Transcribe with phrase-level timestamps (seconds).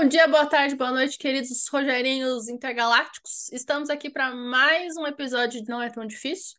[0.00, 3.52] Bom dia, boa tarde, boa noite, queridos Rogerinhos intergalácticos.
[3.52, 6.58] Estamos aqui para mais um episódio de Não é Tão Difícil,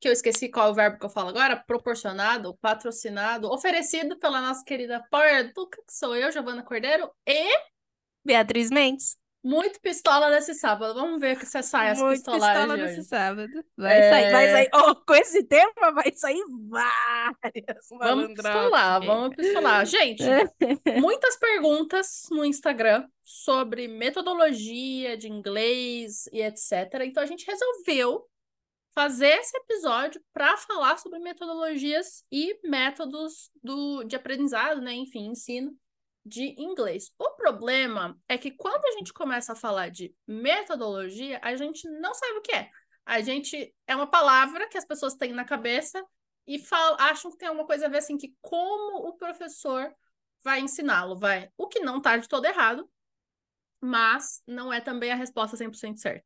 [0.00, 4.40] que eu esqueci qual é o verbo que eu falo agora, proporcionado, patrocinado, oferecido pela
[4.40, 7.56] nossa querida Power Duca, que sou eu, Giovana Cordeiro, e
[8.24, 9.16] Beatriz Mendes.
[9.42, 10.94] Muito pistola nesse sábado.
[10.94, 13.64] Vamos ver que você sai as Muito pistolagens pistola nesse sábado.
[13.76, 14.10] Vai É.
[14.10, 14.70] sair, vai sair.
[14.74, 19.84] Oh, com esse tema vai sair várias Vamos pistolar, vamos pistolar.
[19.86, 20.22] Gente,
[21.00, 27.00] muitas perguntas no Instagram sobre metodologia de inglês e etc.
[27.04, 28.26] Então a gente resolveu
[28.94, 34.92] fazer esse episódio para falar sobre metodologias e métodos do, de aprendizado, né?
[34.92, 35.74] Enfim, ensino
[36.24, 37.10] de inglês.
[37.18, 42.14] O problema é que quando a gente começa a falar de metodologia, a gente não
[42.14, 42.70] sabe o que é.
[43.04, 46.04] A gente é uma palavra que as pessoas têm na cabeça
[46.46, 49.92] e falam, acham que tem alguma coisa a ver assim que como o professor
[50.44, 51.50] vai ensiná-lo, vai.
[51.56, 52.88] O que não tá de todo errado,
[53.80, 56.24] mas não é também a resposta 100% certa.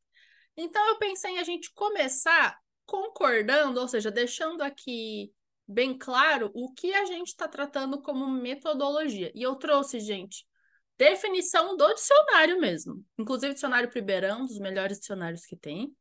[0.57, 5.33] Então eu pensei em a gente começar concordando, ou seja, deixando aqui
[5.67, 9.33] bem claro o que a gente está tratando como metodologia.
[9.35, 10.47] E eu trouxe, gente,
[10.97, 13.05] definição do dicionário mesmo.
[13.19, 15.95] Inclusive, dicionário Pribeirão, dos melhores dicionários que tem.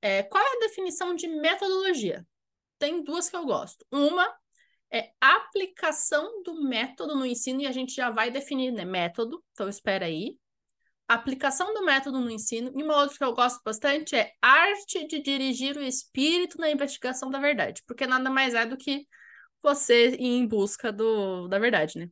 [0.00, 2.26] É, qual é a definição de metodologia?
[2.78, 3.84] Tem duas que eu gosto.
[3.90, 4.32] Uma
[4.90, 8.84] é aplicação do método no ensino, e a gente já vai definir, né?
[8.84, 10.38] Método, então espera aí.
[11.08, 12.70] Aplicação do método no ensino.
[12.76, 17.30] E uma outra que eu gosto bastante é arte de dirigir o espírito na investigação
[17.30, 19.06] da verdade, porque nada mais é do que
[19.62, 22.08] você ir em busca do, da verdade, né?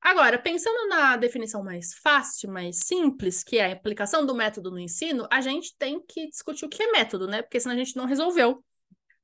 [0.00, 4.78] Agora, pensando na definição mais fácil, mais simples, que é a aplicação do método no
[4.78, 7.42] ensino, a gente tem que discutir o que é método, né?
[7.42, 8.64] Porque senão a gente não resolveu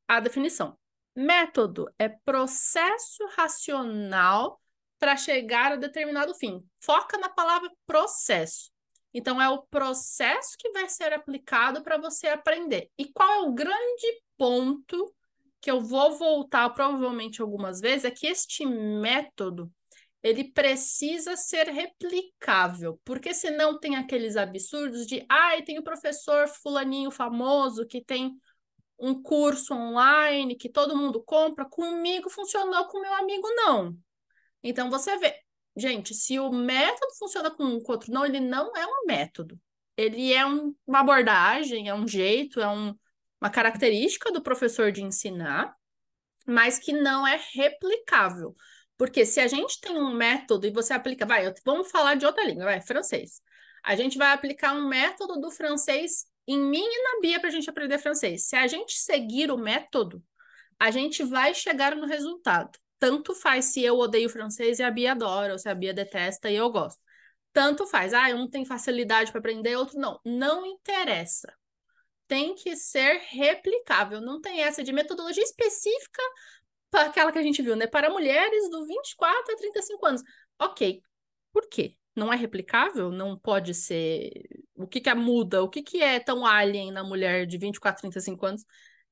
[0.06, 0.78] a definição.
[1.14, 4.60] Método é processo racional
[4.98, 6.62] para chegar a determinado fim.
[6.78, 8.70] Foca na palavra processo.
[9.18, 12.90] Então, é o processo que vai ser aplicado para você aprender.
[12.98, 15.10] E qual é o grande ponto
[15.58, 18.04] que eu vou voltar provavelmente algumas vezes?
[18.04, 19.72] É que este método
[20.22, 27.10] ele precisa ser replicável, porque senão tem aqueles absurdos de, ai, tem o professor fulaninho
[27.10, 28.36] famoso que tem
[28.98, 33.96] um curso online que todo mundo compra, comigo funcionou, com meu amigo não.
[34.62, 35.34] Então você vê,
[35.76, 39.60] gente, se o método funciona com um com outro não, ele não é um método.
[39.96, 42.94] Ele é um- uma abordagem, é um jeito, é um-
[43.40, 45.74] uma característica do professor de ensinar,
[46.46, 48.54] mas que não é replicável.
[48.96, 52.44] Porque se a gente tem um método e você aplica, vai, vamos falar de outra
[52.44, 53.42] língua, vai, francês.
[53.84, 57.52] A gente vai aplicar um método do francês em mim e na Bia para a
[57.52, 58.48] gente aprender francês.
[58.48, 60.22] Se a gente seguir o método,
[60.78, 62.78] a gente vai chegar no resultado.
[62.98, 66.50] Tanto faz se eu odeio francês e a Bia adora, ou se a Bia detesta
[66.50, 67.00] e eu gosto.
[67.52, 68.12] Tanto faz.
[68.14, 70.20] Ah, um tem facilidade para aprender, outro não.
[70.24, 71.52] Não interessa.
[72.28, 74.20] Tem que ser replicável.
[74.20, 76.22] Não tem essa de metodologia específica
[76.90, 77.86] para aquela que a gente viu, né?
[77.86, 80.22] Para mulheres do 24 a 35 anos.
[80.58, 81.00] Ok.
[81.52, 81.96] Por quê?
[82.14, 83.10] Não é replicável?
[83.10, 84.30] Não pode ser.
[84.74, 85.62] O que que é muda?
[85.62, 88.64] O que que é tão alien na mulher de 24, 35 anos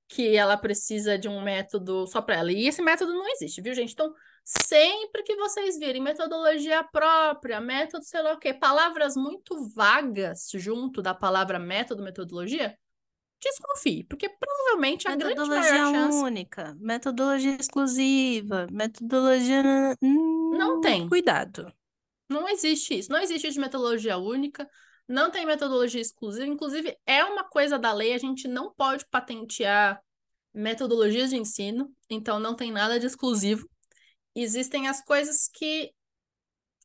[0.08, 2.52] que ela precisa de um método só para ela?
[2.52, 3.92] E esse método não existe, viu, gente?
[3.92, 4.12] Então,
[4.44, 11.00] sempre que vocês virem metodologia própria, método sei lá o quê, palavras muito vagas junto
[11.00, 12.76] da palavra método, metodologia,
[13.42, 19.62] desconfie, porque provavelmente a grande Metodologia maior chance única, metodologia exclusiva, metodologia.
[20.00, 21.08] Não tem.
[21.08, 21.72] Cuidado.
[22.28, 23.12] Não existe isso.
[23.12, 24.68] Não existe de metodologia única,
[25.08, 26.46] não tem metodologia exclusiva.
[26.46, 30.00] Inclusive, é uma coisa da lei, a gente não pode patentear
[30.52, 33.68] metodologias de ensino, então não tem nada de exclusivo.
[34.34, 35.92] Existem as coisas que.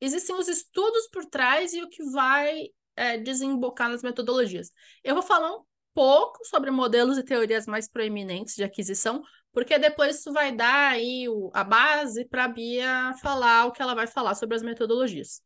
[0.02, 4.72] Existem os estudos por trás e o que vai é, desembocar nas metodologias.
[5.04, 5.64] Eu vou falar um
[5.94, 11.28] pouco sobre modelos e teorias mais proeminentes de aquisição, porque depois isso vai dar aí
[11.28, 15.42] o, a base para a Bia falar o que ela vai falar sobre as metodologias.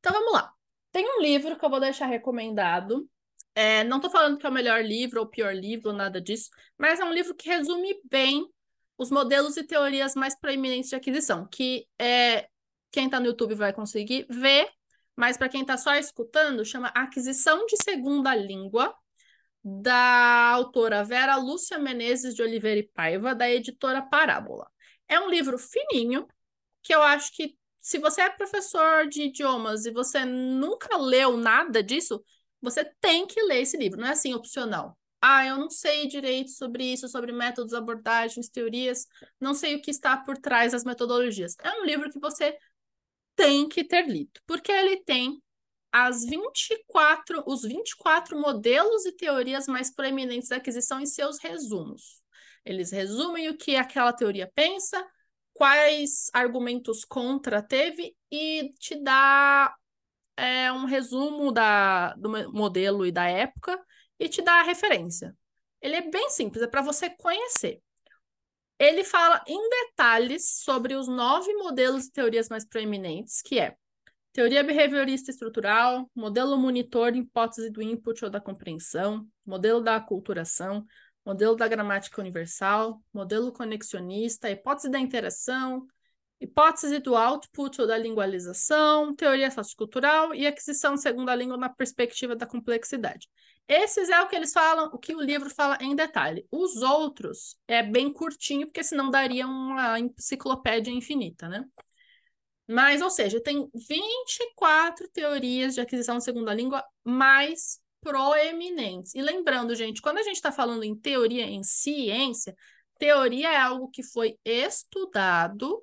[0.00, 0.52] Então vamos lá.
[0.92, 3.08] Tem um livro que eu vou deixar recomendado.
[3.54, 6.20] É, não estou falando que é o melhor livro ou o pior livro, ou nada
[6.20, 6.48] disso,
[6.78, 8.46] mas é um livro que resume bem
[8.96, 12.48] os modelos e teorias mais proeminentes de aquisição, que é,
[12.90, 14.70] quem está no YouTube vai conseguir ver,
[15.16, 18.94] mas para quem está só escutando, chama Aquisição de Segunda Língua,
[19.64, 24.68] da autora Vera Lúcia Menezes de Oliveira e Paiva, da editora Parábola.
[25.08, 26.26] É um livro fininho,
[26.82, 31.82] que eu acho que se você é professor de idiomas e você nunca leu nada
[31.82, 32.24] disso,
[32.60, 34.96] você tem que ler esse livro, não é assim opcional.
[35.20, 39.06] Ah, eu não sei direito sobre isso, sobre métodos, abordagens, teorias,
[39.40, 41.56] não sei o que está por trás das metodologias.
[41.62, 42.56] É um livro que você
[43.34, 45.42] tem que ter lido, porque ele tem
[45.90, 52.22] as 24, os 24 modelos e teorias mais proeminentes da aquisição em seus resumos.
[52.64, 55.04] Eles resumem o que aquela teoria pensa,
[55.62, 59.72] quais argumentos contra teve e te dá
[60.36, 63.80] é, um resumo da, do modelo e da época
[64.18, 65.32] e te dá a referência.
[65.80, 67.80] Ele é bem simples, é para você conhecer.
[68.76, 73.76] Ele fala em detalhes sobre os nove modelos e teorias mais proeminentes, que é
[74.32, 80.84] teoria behaviorista estrutural, modelo monitor, hipótese do input ou da compreensão, modelo da aculturação,
[81.24, 85.86] modelo da gramática universal, modelo conexionista, hipótese da interação,
[86.40, 92.34] hipótese do output ou da lingualização, teoria sociocultural e aquisição de segunda língua na perspectiva
[92.34, 93.28] da complexidade.
[93.68, 96.46] Esses é o que eles falam, o que o livro fala em detalhe.
[96.50, 101.64] Os outros é bem curtinho, porque senão daria uma enciclopédia infinita, né?
[102.66, 109.14] Mas, ou seja, tem 24 teorias de aquisição de segunda língua mais proeminentes.
[109.14, 112.54] E lembrando, gente, quando a gente está falando em teoria em ciência,
[112.98, 115.82] teoria é algo que foi estudado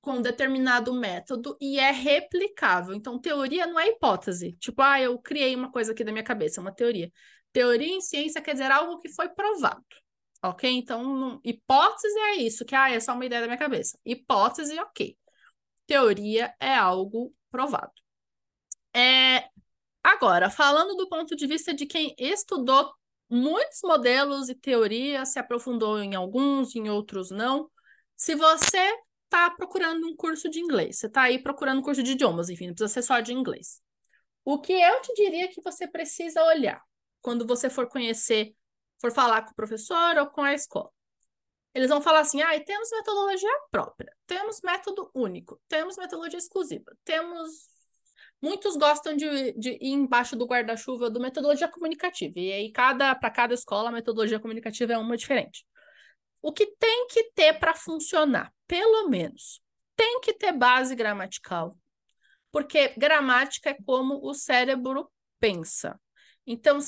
[0.00, 2.94] com determinado método e é replicável.
[2.94, 4.52] Então, teoria não é hipótese.
[4.58, 7.10] Tipo, ah, eu criei uma coisa aqui da minha cabeça, uma teoria.
[7.52, 9.84] Teoria em ciência quer dizer algo que foi provado.
[10.44, 10.68] Ok?
[10.70, 13.96] Então, hipótese é isso, que ah, é só uma ideia da minha cabeça.
[14.04, 15.16] Hipótese, ok.
[15.86, 17.92] Teoria é algo provado.
[18.94, 19.48] É...
[20.02, 22.92] Agora, falando do ponto de vista de quem estudou
[23.28, 27.70] muitos modelos e teorias, se aprofundou em alguns, em outros não.
[28.16, 32.12] Se você está procurando um curso de inglês, você está aí procurando um curso de
[32.12, 33.80] idiomas, enfim, não precisa ser só de inglês.
[34.44, 36.82] O que eu te diria que você precisa olhar
[37.22, 38.54] quando você for conhecer,
[39.00, 40.90] for falar com o professor ou com a escola.
[41.74, 47.71] Eles vão falar assim: ah, temos metodologia própria, temos método único, temos metodologia exclusiva, temos.
[48.42, 52.40] Muitos gostam de, de ir embaixo do guarda-chuva do metodologia comunicativa.
[52.40, 55.64] E aí, cada, para cada escola, a metodologia comunicativa é uma diferente.
[56.42, 59.62] O que tem que ter para funcionar, pelo menos,
[59.94, 61.78] tem que ter base gramatical,
[62.50, 65.08] porque gramática é como o cérebro
[65.38, 65.98] pensa.
[66.44, 66.80] Então,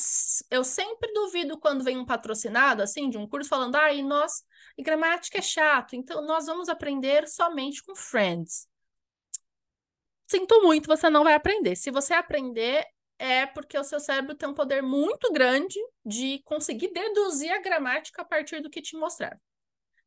[0.51, 4.43] eu sempre duvido quando vem um patrocinado, assim, de um curso falando, ah, e nós,
[4.77, 8.67] e gramática é chato, então nós vamos aprender somente com friends.
[10.35, 11.77] Sinto muito, você não vai aprender.
[11.77, 12.85] Se você aprender,
[13.21, 18.23] é porque o seu cérebro tem um poder muito grande de conseguir deduzir a gramática
[18.23, 19.41] a partir do que te mostrar.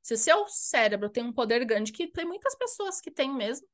[0.02, 3.66] Se o seu cérebro tem um poder grande, que tem muitas pessoas que têm mesmo,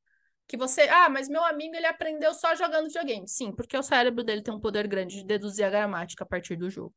[0.46, 3.26] que você, ah, mas meu amigo ele aprendeu só jogando videogame.
[3.26, 6.54] Sim, porque o cérebro dele tem um poder grande de deduzir a gramática a partir
[6.54, 6.94] do jogo.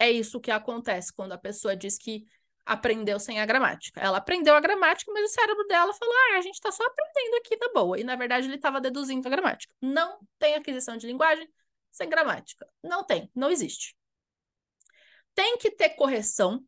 [0.00, 2.24] É isso que acontece quando a pessoa diz que
[2.66, 4.00] aprendeu sem a gramática.
[4.00, 7.36] Ela aprendeu a gramática, mas o cérebro dela falou: ah, a gente está só aprendendo
[7.36, 7.98] aqui da boa.
[7.98, 9.72] E na verdade ele estava deduzindo a gramática.
[9.80, 11.48] Não tem aquisição de linguagem
[11.92, 12.68] sem gramática.
[12.82, 13.96] Não tem, não existe.
[15.34, 16.62] Tem que ter correção.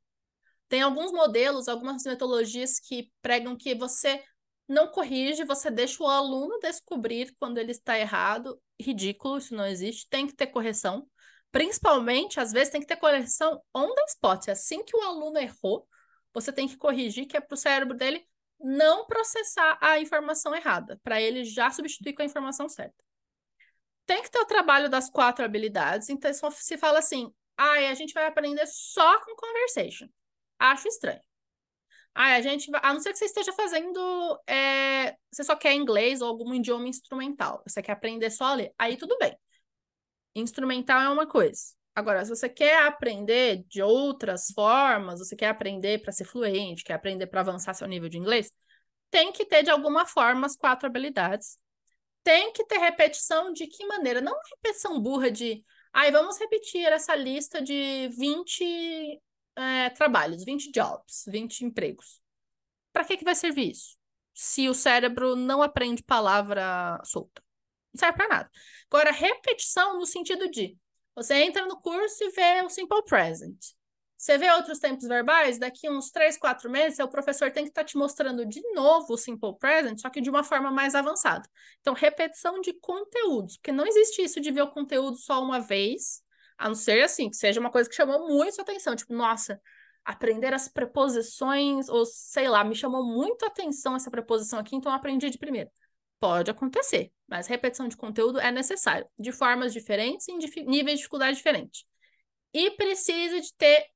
[0.69, 4.23] Tem alguns modelos, algumas metodologias que pregam que você
[4.69, 8.61] não corrige, você deixa o aluno descobrir quando ele está errado.
[8.79, 10.07] Ridículo, isso não existe.
[10.11, 11.09] Tem que ter correção.
[11.51, 14.49] Principalmente, às vezes, tem que ter correção on the spot.
[14.49, 15.87] Assim que o aluno errou,
[16.33, 18.27] você tem que corrigir, que é para o cérebro dele
[18.61, 23.03] não processar a informação errada, para ele já substituir com a informação certa
[24.09, 26.09] tem que ter o trabalho das quatro habilidades.
[26.09, 30.09] Então, se fala assim, ah, a gente vai aprender só com conversation.
[30.59, 31.21] Acho estranho.
[32.15, 32.81] Ah, a gente vai...
[32.83, 34.01] A não ser que você esteja fazendo.
[34.47, 35.15] É...
[35.31, 37.63] Você só quer inglês ou algum idioma instrumental.
[37.67, 38.73] Você quer aprender só a ler.
[38.79, 39.37] Aí tudo bem.
[40.35, 41.61] Instrumental é uma coisa.
[41.95, 46.95] Agora, se você quer aprender de outras formas, você quer aprender para ser fluente, quer
[46.95, 48.53] aprender para avançar seu nível de inglês,
[49.11, 51.59] tem que ter de alguma forma as quatro habilidades
[52.29, 54.21] tem que ter repetição de que maneira?
[54.21, 59.19] Não repetição burra de, ai, vamos repetir essa lista de 20
[59.57, 62.21] é, trabalhos, 20 jobs, 20 empregos.
[62.93, 63.97] Para que, que vai servir isso?
[64.35, 67.43] Se o cérebro não aprende palavra solta.
[67.93, 68.51] Não serve para nada.
[68.91, 70.77] Agora, repetição no sentido de
[71.15, 73.59] você entra no curso e vê o simple present.
[74.19, 77.83] Você vê outros tempos verbais, daqui uns três, quatro meses, o professor tem que estar
[77.83, 81.49] tá te mostrando de novo o Simple Present, só que de uma forma mais avançada.
[81.81, 86.21] Então, repetição de conteúdos, porque não existe isso de ver o conteúdo só uma vez,
[86.59, 89.61] a não ser assim, que seja uma coisa que chamou muito sua atenção, tipo, nossa,
[90.05, 94.91] aprender as preposições, ou sei lá, me chamou muito a atenção essa preposição aqui, então
[94.91, 95.71] aprendi de primeira.
[96.19, 101.37] Pode acontecer, mas repetição de conteúdo é necessário, de formas diferentes em níveis de dificuldade
[101.37, 101.85] diferentes.
[102.53, 103.87] E precisa de ter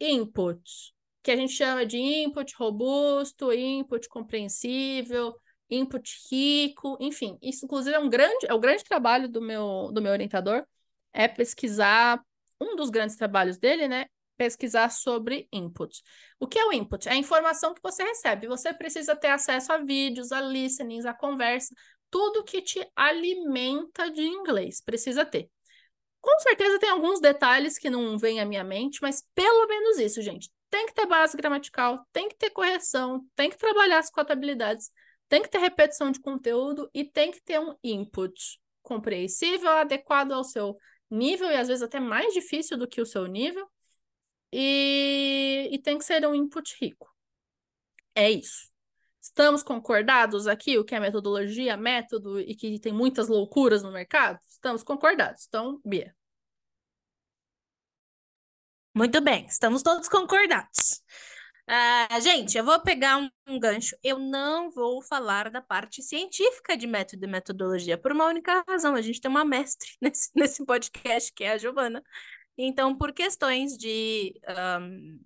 [0.00, 5.34] inputs, que a gente chama de input robusto, input compreensível,
[5.70, 7.38] input rico, enfim.
[7.40, 10.66] Isso, inclusive, é um grande, é o grande trabalho do meu, do meu orientador,
[11.12, 12.20] é pesquisar,
[12.60, 14.06] um dos grandes trabalhos dele, né?
[14.36, 16.02] Pesquisar sobre input.
[16.40, 17.08] O que é o input?
[17.08, 18.48] É a informação que você recebe.
[18.48, 21.74] Você precisa ter acesso a vídeos, a listenings, a conversa,
[22.12, 24.82] tudo que te alimenta de inglês.
[24.82, 25.50] Precisa ter.
[26.20, 30.20] Com certeza tem alguns detalhes que não vêm à minha mente, mas pelo menos isso,
[30.20, 30.50] gente.
[30.70, 34.90] Tem que ter base gramatical, tem que ter correção, tem que trabalhar as contabilidades,
[35.28, 40.44] tem que ter repetição de conteúdo e tem que ter um input compreensível, adequado ao
[40.44, 40.76] seu
[41.10, 43.66] nível e às vezes até mais difícil do que o seu nível.
[44.52, 47.10] E, e tem que ser um input rico.
[48.14, 48.71] É isso.
[49.22, 54.40] Estamos concordados aqui o que é metodologia, método e que tem muitas loucuras no mercado?
[54.48, 55.46] Estamos concordados.
[55.46, 56.12] Então, Bia.
[58.92, 61.02] Muito bem, estamos todos concordados.
[61.68, 63.96] Uh, gente, eu vou pegar um, um, gancho.
[64.02, 68.96] Eu não vou falar da parte científica de método e metodologia, por uma única razão.
[68.96, 72.02] A gente tem uma mestre nesse, nesse podcast, que é a Giovana.
[72.58, 74.34] Então, por questões de.
[74.80, 75.20] Um,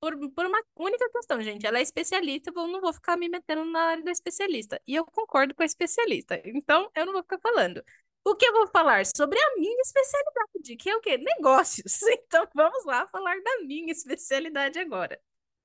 [0.00, 1.66] por, por uma única questão, gente.
[1.66, 4.80] Ela é especialista, eu não vou ficar me metendo na área da especialista.
[4.86, 6.40] E eu concordo com a especialista.
[6.44, 7.82] Então, eu não vou ficar falando.
[8.24, 9.04] O que eu vou falar?
[9.06, 11.18] Sobre a minha especialidade, que é o quê?
[11.18, 12.00] Negócios.
[12.28, 15.18] Então, vamos lá falar da minha especialidade agora.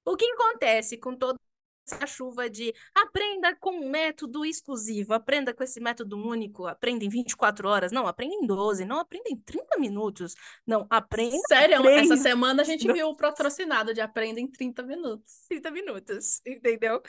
[0.06, 1.40] O que acontece com toda
[1.86, 7.10] essa chuva de aprenda com um método exclusivo, aprenda com esse método único, aprenda em
[7.10, 10.36] 24 horas, não, aprenda em 12, não, aprenda em 30 minutos,
[10.66, 11.38] não, aprenda...
[11.48, 12.02] Sério, aprenda.
[12.02, 15.46] essa semana a gente viu o patrocinado de aprenda em 30 minutos.
[15.50, 17.02] 30 minutos, entendeu?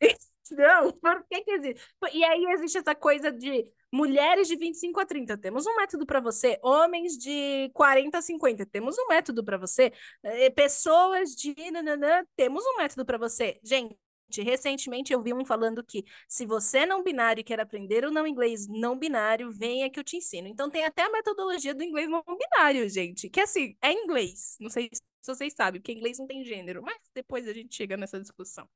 [0.50, 1.80] Não, por que que existe?
[2.12, 6.20] E aí existe essa coisa de mulheres de 25 a 30, temos um método para
[6.20, 6.58] você.
[6.62, 9.92] Homens de 40 a 50, temos um método para você.
[10.22, 13.58] Eh, pessoas de nananã, temos um método para você.
[13.62, 13.96] Gente,
[14.40, 18.10] recentemente eu vi um falando que se você é não binário e quer aprender o
[18.10, 20.48] não inglês não binário, venha que eu te ensino.
[20.48, 24.56] Então tem até a metodologia do inglês não binário, gente, que assim, é inglês.
[24.60, 27.96] Não sei se vocês sabem, porque inglês não tem gênero, mas depois a gente chega
[27.96, 28.68] nessa discussão.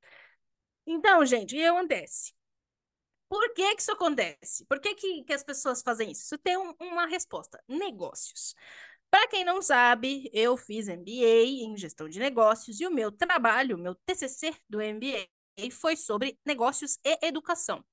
[0.87, 2.33] Então, gente, o que acontece?
[3.29, 4.65] Por que, que isso acontece?
[4.67, 6.23] Por que, que, que as pessoas fazem isso?
[6.23, 8.55] Isso tem um, uma resposta: negócios.
[9.11, 13.77] Para quem não sabe, eu fiz MBA em gestão de negócios e o meu trabalho,
[13.77, 15.29] o meu TCC do MBA
[15.71, 17.85] foi sobre negócios e educação.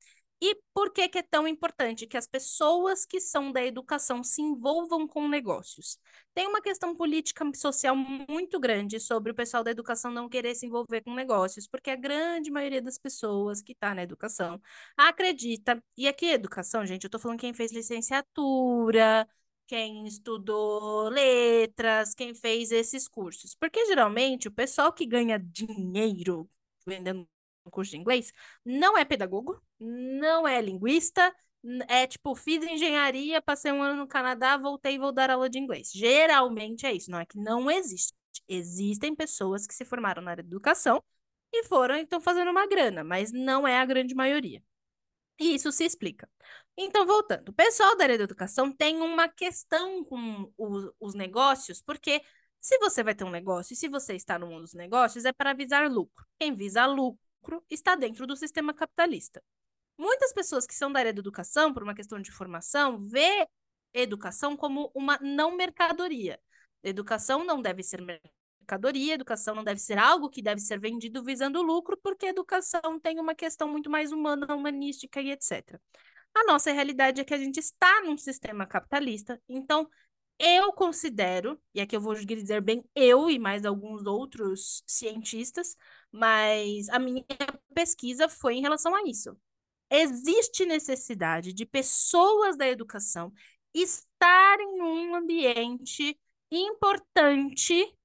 [0.46, 4.42] E por que, que é tão importante que as pessoas que são da educação se
[4.42, 5.98] envolvam com negócios?
[6.34, 10.66] Tem uma questão política social muito grande sobre o pessoal da educação não querer se
[10.66, 14.62] envolver com negócios, porque a grande maioria das pessoas que está na educação
[14.98, 15.82] acredita.
[15.96, 19.26] E aqui, educação, gente, eu estou falando quem fez licenciatura,
[19.66, 23.56] quem estudou letras, quem fez esses cursos.
[23.56, 26.50] Porque geralmente o pessoal que ganha dinheiro
[26.86, 27.28] vendendo
[27.72, 28.32] curso de inglês,
[28.66, 31.34] não é pedagogo, não é linguista,
[31.88, 35.60] é tipo, fiz engenharia, passei um ano no Canadá, voltei e vou dar aula de
[35.60, 35.92] inglês.
[35.94, 38.14] Geralmente é isso, não é que não existe.
[38.48, 41.02] Existem pessoas que se formaram na área de educação
[41.54, 44.62] e foram e estão fazendo uma grana, mas não é a grande maioria.
[45.40, 46.30] E isso se explica.
[46.78, 51.82] Então, voltando, o pessoal da área de educação tem uma questão com o, os negócios,
[51.82, 52.22] porque
[52.60, 55.34] se você vai ter um negócio e se você está no mundo dos negócios, é
[55.34, 56.26] para visar lucro.
[56.40, 59.44] Quem visa lucro lucro está dentro do sistema capitalista.
[59.98, 63.48] Muitas pessoas que são da área da educação, por uma questão de formação, vê
[63.94, 66.40] educação como uma não mercadoria.
[66.82, 71.62] Educação não deve ser mercadoria, educação não deve ser algo que deve ser vendido visando
[71.62, 75.80] lucro, porque educação tem uma questão muito mais humana, humanística e etc.
[76.34, 79.88] A nossa realidade é que a gente está num sistema capitalista, então
[80.40, 85.76] eu considero, e aqui eu vou dizer bem eu e mais alguns outros cientistas,
[86.12, 87.24] mas a minha
[87.74, 89.38] pesquisa foi em relação a isso.
[89.90, 93.32] Existe necessidade de pessoas da educação
[93.74, 96.18] estarem em um ambiente
[96.52, 97.96] importante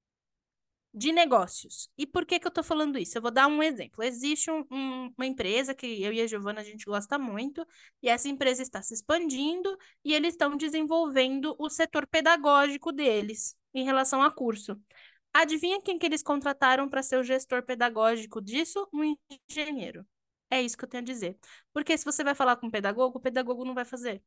[0.99, 1.89] de negócios.
[1.97, 3.17] E por que, que eu estou falando isso?
[3.17, 4.03] Eu vou dar um exemplo.
[4.03, 7.65] Existe um, um, uma empresa que eu e a Giovana a gente gosta muito,
[8.03, 13.85] e essa empresa está se expandindo e eles estão desenvolvendo o setor pedagógico deles em
[13.85, 14.77] relação a curso.
[15.33, 18.85] Adivinha quem que eles contrataram para ser o gestor pedagógico disso?
[18.93, 19.15] Um
[19.49, 20.05] engenheiro.
[20.49, 21.37] É isso que eu tenho a dizer.
[21.71, 24.17] Porque se você vai falar com o pedagogo, o pedagogo não vai fazer.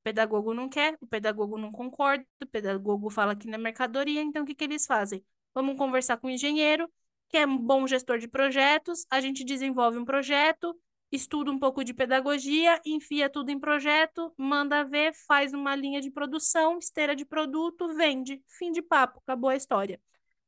[0.00, 4.22] O pedagogo não quer, o pedagogo não concorda, o pedagogo fala que não é mercadoria,
[4.22, 5.24] então o que, que eles fazem?
[5.54, 6.88] Vamos conversar com o engenheiro,
[7.28, 10.76] que é um bom gestor de projetos, a gente desenvolve um projeto,
[11.12, 16.10] estuda um pouco de pedagogia, enfia tudo em projeto, manda ver, faz uma linha de
[16.10, 18.42] produção, esteira de produto, vende.
[18.46, 20.00] Fim de papo, acabou a história.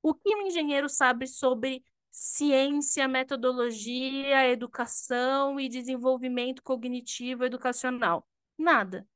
[0.03, 8.27] O que um engenheiro sabe sobre ciência, metodologia, educação e desenvolvimento cognitivo educacional.
[8.59, 9.07] Nada.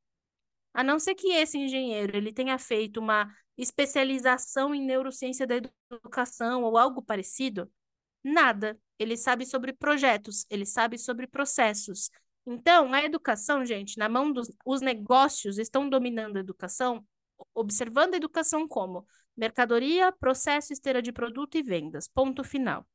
[0.72, 5.56] A não ser que esse engenheiro ele tenha feito uma especialização em neurociência da
[5.90, 7.70] educação ou algo parecido,
[8.22, 8.78] nada.
[8.98, 12.10] Ele sabe sobre projetos, ele sabe sobre processos.
[12.46, 17.04] Então, a educação, gente, na mão dos os negócios estão dominando a educação,
[17.54, 22.08] observando a educação como mercadoria, processo, esteira de produto e vendas.
[22.08, 22.86] Ponto final.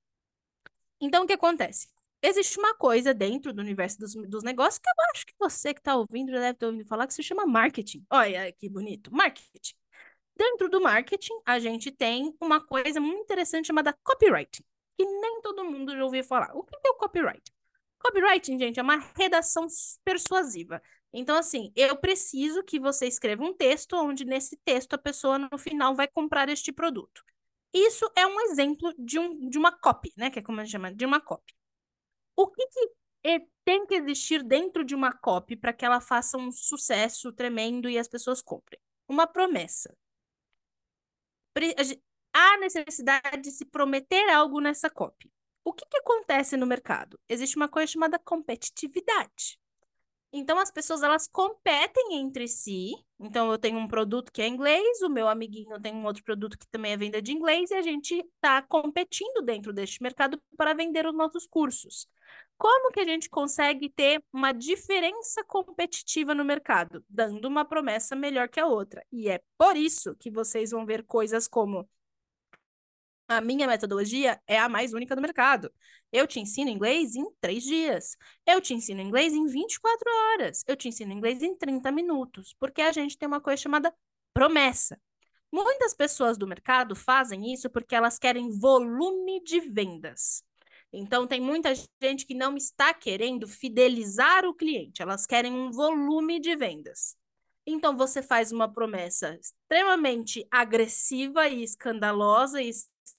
[0.99, 1.87] Então, o que acontece?
[2.21, 5.79] Existe uma coisa dentro do universo dos, dos negócios que eu acho que você que
[5.79, 8.05] está ouvindo já deve ter ouvido falar que se chama marketing.
[8.09, 9.80] Olha que bonito, marketing.
[10.35, 14.63] Dentro do marketing, a gente tem uma coisa muito interessante chamada copywriting,
[14.97, 16.55] que nem todo mundo já ouviu falar.
[16.55, 17.51] O que é o copywriting?
[17.99, 19.67] Copywriting, gente, é uma redação
[20.03, 20.81] persuasiva.
[21.13, 25.57] Então, assim, eu preciso que você escreva um texto onde nesse texto a pessoa no
[25.57, 27.23] final vai comprar este produto.
[27.73, 30.29] Isso é um exemplo de, um, de uma copy, né?
[30.29, 31.53] Que é como a gente chama, de uma copy.
[32.35, 36.51] O que, que tem que existir dentro de uma copy para que ela faça um
[36.51, 38.79] sucesso tremendo e as pessoas comprem?
[39.07, 39.95] Uma promessa.
[42.33, 45.31] Há necessidade de se prometer algo nessa copy.
[45.63, 47.19] O que, que acontece no mercado?
[47.29, 49.59] Existe uma coisa chamada competitividade.
[50.33, 52.93] Então as pessoas elas competem entre si.
[53.19, 56.57] Então eu tenho um produto que é inglês, o meu amiguinho tem um outro produto
[56.57, 60.73] que também é venda de inglês e a gente está competindo dentro deste mercado para
[60.73, 62.07] vender os nossos cursos.
[62.61, 68.47] Como que a gente consegue ter uma diferença competitiva no mercado, dando uma promessa melhor
[68.47, 69.03] que a outra?
[69.11, 71.89] E é por isso que vocês vão ver coisas como
[73.27, 75.73] a minha metodologia é a mais única do mercado.
[76.11, 78.15] Eu te ensino inglês em três dias.
[78.45, 80.63] Eu te ensino inglês em 24 horas.
[80.67, 82.53] Eu te ensino inglês em 30 minutos.
[82.59, 83.91] Porque a gente tem uma coisa chamada
[84.35, 85.01] promessa.
[85.51, 90.43] Muitas pessoas do mercado fazem isso porque elas querem volume de vendas.
[90.93, 96.39] Então, tem muita gente que não está querendo fidelizar o cliente, elas querem um volume
[96.39, 97.15] de vendas.
[97.65, 102.71] Então, você faz uma promessa extremamente agressiva e escandalosa e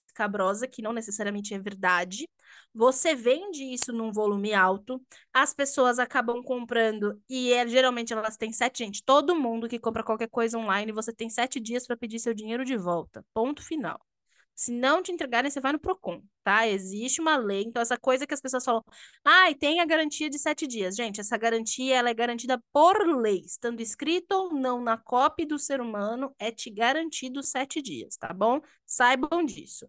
[0.06, 2.28] escabrosa, que não necessariamente é verdade.
[2.74, 5.00] Você vende isso num volume alto,
[5.32, 10.02] as pessoas acabam comprando, e é, geralmente elas têm sete, gente, todo mundo que compra
[10.02, 13.24] qualquer coisa online, você tem sete dias para pedir seu dinheiro de volta.
[13.34, 14.00] Ponto final.
[14.54, 16.68] Se não te entregarem, você vai no PROCON, tá?
[16.68, 18.84] Existe uma lei, então essa coisa que as pessoas falam,
[19.24, 20.94] ah, tem a garantia de sete dias.
[20.94, 25.58] Gente, essa garantia, ela é garantida por lei, estando escrito ou não na cópia do
[25.58, 28.60] ser humano, é te garantido sete dias, tá bom?
[28.86, 29.88] Saibam disso.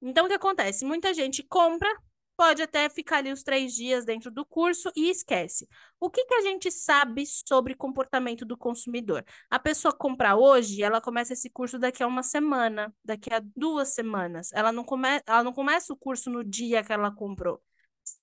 [0.00, 0.84] Então, o que acontece?
[0.84, 1.88] Muita gente compra,
[2.36, 5.68] pode até ficar ali os três dias dentro do curso e esquece.
[6.00, 9.24] O que, que a gente sabe sobre comportamento do consumidor?
[9.50, 13.94] A pessoa compra hoje, ela começa esse curso daqui a uma semana, daqui a duas
[13.94, 14.50] semanas.
[14.52, 15.08] Ela não, come...
[15.26, 17.62] ela não começa o curso no dia que ela comprou.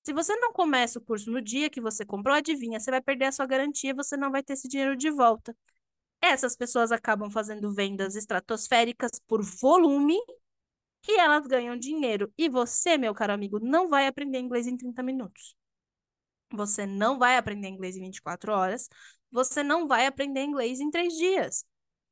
[0.04, 3.26] Se você não começa o curso no dia que você comprou, adivinha, você vai perder
[3.26, 5.56] a sua garantia, você não vai ter esse dinheiro de volta.
[6.22, 10.18] Essas pessoas acabam fazendo vendas estratosféricas por volume
[11.10, 12.32] e elas ganham dinheiro.
[12.38, 15.56] E você, meu caro amigo, não vai aprender inglês em 30 minutos.
[16.52, 18.90] Você não vai aprender inglês em 24 horas.
[19.32, 21.66] Você não vai aprender inglês em três dias.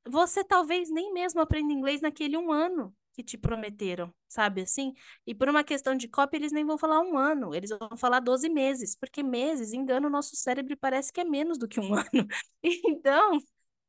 [0.08, 4.94] Você talvez nem mesmo aprenda inglês naquele um ano que te prometeram, sabe assim?
[5.26, 8.20] E por uma questão de cópia, eles nem vão falar um ano, eles vão falar
[8.20, 11.94] 12 meses, porque meses engana o nosso cérebro parece que é menos do que um
[11.96, 12.28] ano.
[12.64, 13.40] Então,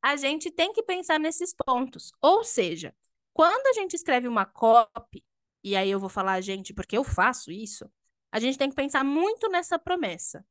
[0.02, 2.12] a gente tem que pensar nesses pontos.
[2.22, 2.94] Ou seja,
[3.38, 5.24] quando a gente escreve uma copy,
[5.62, 7.88] e aí eu vou falar a gente porque eu faço isso,
[8.32, 10.44] a gente tem que pensar muito nessa promessa.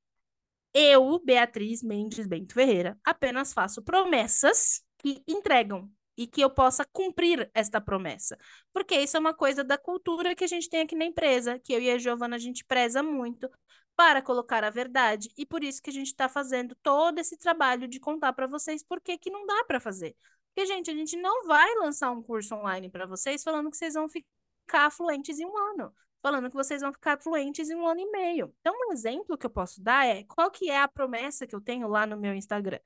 [0.73, 7.52] Eu, Beatriz Mendes Bento Ferreira, apenas faço promessas que entregam e que eu possa cumprir
[7.54, 8.38] esta promessa.
[8.71, 11.73] Porque isso é uma coisa da cultura que a gente tem aqui na empresa, que
[11.73, 13.50] eu e a Giovana a gente preza muito
[13.97, 15.30] para colocar a verdade.
[15.38, 18.82] E por isso que a gente está fazendo todo esse trabalho de contar para vocês
[18.82, 20.15] por que que não dá para fazer.
[20.58, 23.93] Porque, gente, a gente não vai lançar um curso online para vocês falando que vocês
[23.93, 28.00] vão ficar fluentes em um ano, falando que vocês vão ficar fluentes em um ano
[28.00, 28.52] e meio.
[28.60, 31.62] Então, um exemplo que eu posso dar é qual que é a promessa que eu
[31.62, 32.80] tenho lá no meu Instagram?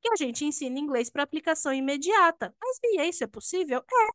[0.00, 2.56] Que a gente ensina inglês para aplicação imediata.
[2.58, 3.80] Mas, Bia, isso é possível?
[3.80, 4.08] É.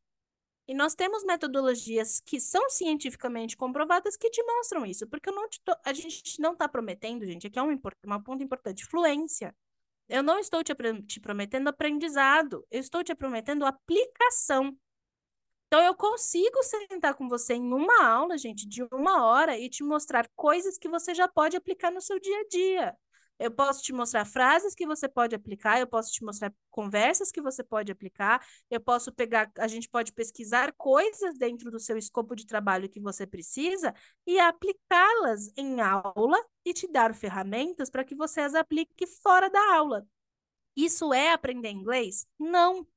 [0.69, 5.29] E nós temos metodologias que são cientificamente comprovadas que te mostram isso, porque
[5.63, 5.75] tô...
[5.85, 9.55] a gente não está prometendo, gente, aqui é um, um ponto importante, fluência.
[10.13, 10.75] Eu não estou te,
[11.07, 14.77] te prometendo aprendizado, eu estou te prometendo aplicação.
[15.65, 19.83] Então, eu consigo sentar com você em uma aula, gente, de uma hora e te
[19.83, 22.97] mostrar coisas que você já pode aplicar no seu dia a dia.
[23.39, 27.41] Eu posso te mostrar frases que você pode aplicar, eu posso te mostrar conversas que
[27.41, 32.35] você pode aplicar, eu posso pegar, a gente pode pesquisar coisas dentro do seu escopo
[32.35, 33.93] de trabalho que você precisa
[34.25, 39.75] e aplicá-las em aula e te dar ferramentas para que você as aplique fora da
[39.75, 40.07] aula.
[40.75, 42.27] Isso é aprender inglês?
[42.39, 42.87] Não.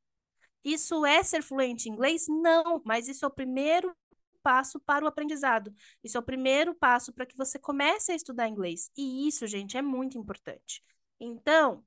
[0.64, 2.26] Isso é ser fluente em inglês?
[2.28, 3.94] Não, mas isso é o primeiro
[4.46, 5.74] passo para o aprendizado.
[6.04, 8.92] Isso é o primeiro passo para que você comece a estudar inglês.
[8.96, 10.80] E isso, gente, é muito importante.
[11.18, 11.84] Então,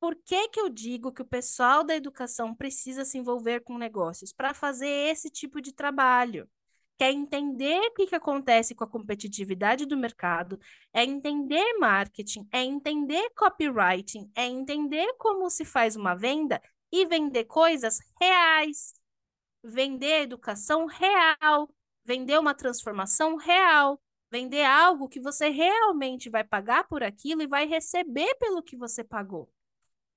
[0.00, 4.32] por que que eu digo que o pessoal da educação precisa se envolver com negócios?
[4.32, 6.50] Para fazer esse tipo de trabalho.
[6.98, 10.58] Quer entender o que, que acontece com a competitividade do mercado,
[10.92, 17.44] é entender marketing, é entender copywriting, é entender como se faz uma venda e vender
[17.44, 18.94] coisas reais,
[19.62, 21.68] vender educação real,
[22.04, 27.66] vender uma transformação real, vender algo que você realmente vai pagar por aquilo e vai
[27.66, 29.48] receber pelo que você pagou.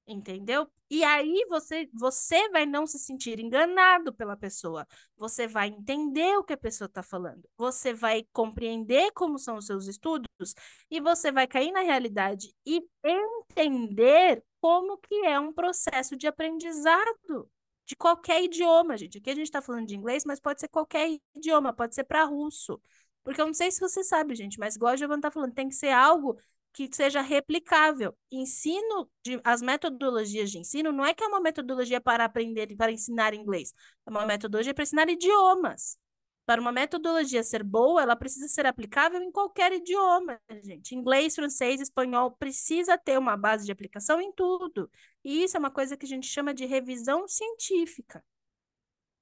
[0.07, 0.69] Entendeu?
[0.89, 4.87] E aí você você vai não se sentir enganado pela pessoa.
[5.17, 7.43] Você vai entender o que a pessoa está falando.
[7.57, 10.55] Você vai compreender como são os seus estudos
[10.89, 17.49] e você vai cair na realidade e entender como que é um processo de aprendizado
[17.87, 19.17] de qualquer idioma, gente.
[19.17, 22.23] Aqui a gente está falando de inglês, mas pode ser qualquer idioma, pode ser para
[22.25, 22.79] russo.
[23.23, 25.69] Porque eu não sei se você sabe, gente, mas igual a Giovanna está falando, tem
[25.69, 26.37] que ser algo
[26.73, 28.15] que seja replicável.
[28.31, 32.91] Ensino, de, as metodologias de ensino, não é que é uma metodologia para aprender, para
[32.91, 33.73] ensinar inglês.
[34.05, 35.97] É uma metodologia para ensinar idiomas.
[36.45, 40.95] Para uma metodologia ser boa, ela precisa ser aplicável em qualquer idioma, gente.
[40.95, 44.89] Inglês, francês, espanhol, precisa ter uma base de aplicação em tudo.
[45.27, 48.23] E isso é uma coisa que a gente chama de revisão científica.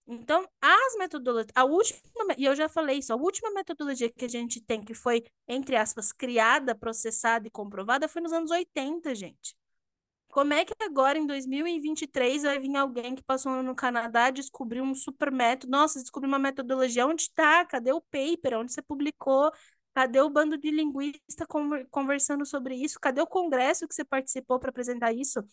[0.06, 4.28] Então, as metodologias, a última, e eu já falei isso, a última metodologia que a
[4.28, 9.56] gente tem, que foi, entre aspas, criada, processada e comprovada, foi nos anos 80, gente.
[10.30, 14.94] Como é que agora, em 2023, vai vir alguém que passou no Canadá, descobriu um
[14.94, 15.72] super método?
[15.72, 17.08] Nossa, descobriu uma metodologia.
[17.08, 17.66] Onde está?
[17.66, 18.60] Cadê o paper?
[18.60, 19.52] Onde você publicou?
[19.96, 21.48] Cadê o bando de linguistas
[21.90, 23.00] conversando sobre isso?
[23.00, 25.44] Cadê o congresso que você participou para apresentar isso?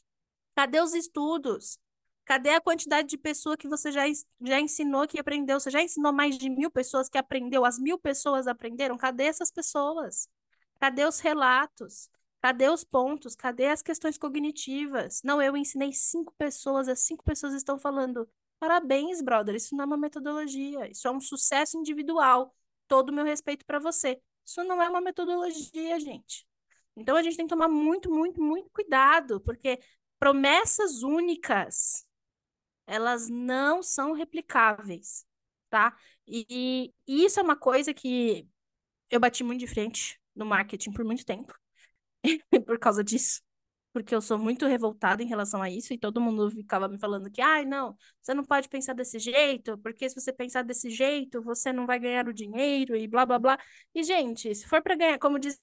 [0.54, 1.78] Cadê os estudos?
[2.24, 4.02] Cadê a quantidade de pessoa que você já,
[4.40, 5.58] já ensinou que aprendeu?
[5.58, 7.64] Você já ensinou mais de mil pessoas que aprendeu?
[7.64, 8.96] As mil pessoas aprenderam?
[8.96, 10.28] Cadê essas pessoas?
[10.78, 12.08] Cadê os relatos?
[12.40, 13.34] Cadê os pontos?
[13.34, 15.22] Cadê as questões cognitivas?
[15.22, 18.28] Não, eu ensinei cinco pessoas, as cinco pessoas estão falando.
[18.58, 19.54] Parabéns, brother.
[19.56, 20.88] Isso não é uma metodologia.
[20.90, 22.54] Isso é um sucesso individual.
[22.86, 24.20] Todo o meu respeito para você.
[24.44, 26.46] Isso não é uma metodologia, gente.
[26.96, 29.80] Então a gente tem que tomar muito, muito, muito cuidado, porque
[30.22, 32.06] promessas únicas,
[32.86, 35.26] elas não são replicáveis,
[35.68, 35.96] tá?
[36.28, 38.48] E, e isso é uma coisa que
[39.10, 41.52] eu bati muito de frente no marketing por muito tempo.
[42.66, 43.42] por causa disso.
[43.92, 47.30] Porque eu sou muito revoltada em relação a isso, e todo mundo ficava me falando
[47.30, 51.42] que, ai, não, você não pode pensar desse jeito, porque se você pensar desse jeito,
[51.42, 53.58] você não vai ganhar o dinheiro e blá blá blá.
[53.94, 55.58] E, gente, se for para ganhar, como disse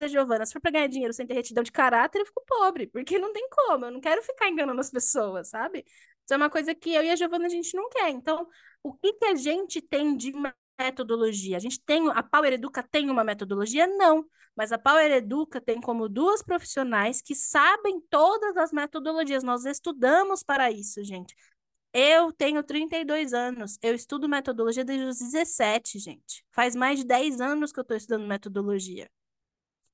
[0.00, 2.86] a Giovana, se for para ganhar dinheiro sem ter retidão de caráter, eu fico pobre,
[2.86, 5.84] porque não tem como, eu não quero ficar enganando as pessoas, sabe?
[6.24, 8.08] Isso é uma coisa que eu e a Giovana a gente não quer.
[8.10, 8.48] Então,
[8.82, 10.32] o que que a gente tem de
[10.78, 11.56] metodologia?
[11.56, 13.86] A gente tem, a Power Educa tem uma metodologia?
[13.86, 14.24] Não.
[14.56, 19.42] Mas a Power Educa tem como duas profissionais que sabem todas as metodologias.
[19.42, 21.34] Nós estudamos para isso, gente.
[21.92, 26.44] Eu tenho 32 anos, eu estudo metodologia desde os 17, gente.
[26.50, 29.08] Faz mais de 10 anos que eu estou estudando metodologia.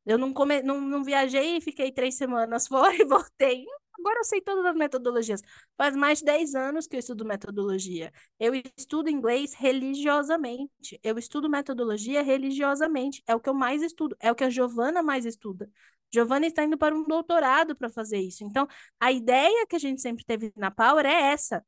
[0.07, 0.63] Eu não, come...
[0.63, 3.67] não, não viajei e fiquei três semanas fora e voltei.
[3.99, 5.43] Agora eu sei todas as metodologias.
[5.77, 8.13] Faz mais de 10 anos que eu estudo metodologia.
[8.39, 10.99] Eu estudo inglês religiosamente.
[11.03, 13.23] Eu estudo metodologia religiosamente.
[13.27, 14.17] É o que eu mais estudo.
[14.21, 15.71] É o que a Giovana mais estuda.
[16.13, 18.43] Giovana está indo para um doutorado para fazer isso.
[18.45, 18.67] Então,
[18.99, 21.65] a ideia que a gente sempre teve na Power é essa: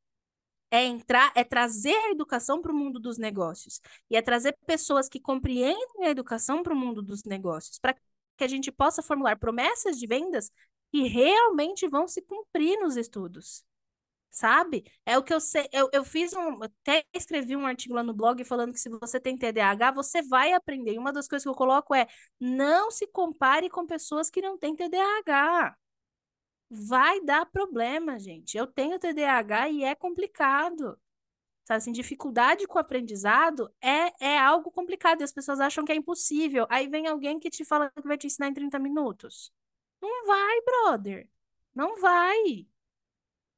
[0.71, 3.81] é entrar, é trazer a educação para o mundo dos negócios
[4.11, 7.95] e é trazer pessoas que compreendem a educação para o mundo dos negócios, para
[8.37, 10.51] que a gente possa formular promessas de vendas
[10.93, 13.65] que realmente vão se cumprir nos estudos.
[14.31, 14.85] Sabe?
[15.07, 15.69] É o que eu sei.
[15.73, 16.63] Eu, eu fiz um.
[16.63, 20.53] Até escrevi um artigo lá no blog falando que se você tem TDAH, você vai
[20.55, 20.95] aprender.
[20.95, 22.07] E uma das coisas que eu coloco é:
[22.41, 25.77] não se compare com pessoas que não têm TDAH.
[26.71, 28.57] Vai dar problema, gente.
[28.57, 30.99] Eu tenho TDAH e é complicado.
[31.65, 35.93] Sabe assim, dificuldade com o aprendizado é, é algo complicado e as pessoas acham que
[35.93, 36.67] é impossível.
[36.71, 39.53] Aí vem alguém que te fala que vai te ensinar em 30 minutos.
[40.03, 41.29] Não vai, brother.
[41.75, 42.67] Não vai.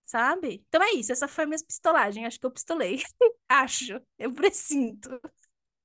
[0.05, 0.65] Sabe?
[0.69, 1.13] Então é isso.
[1.13, 2.27] Essa foi a minha pistolagem.
[2.27, 3.03] Acho que eu pistolei.
[3.49, 4.01] Acho.
[4.19, 5.21] Eu presinto.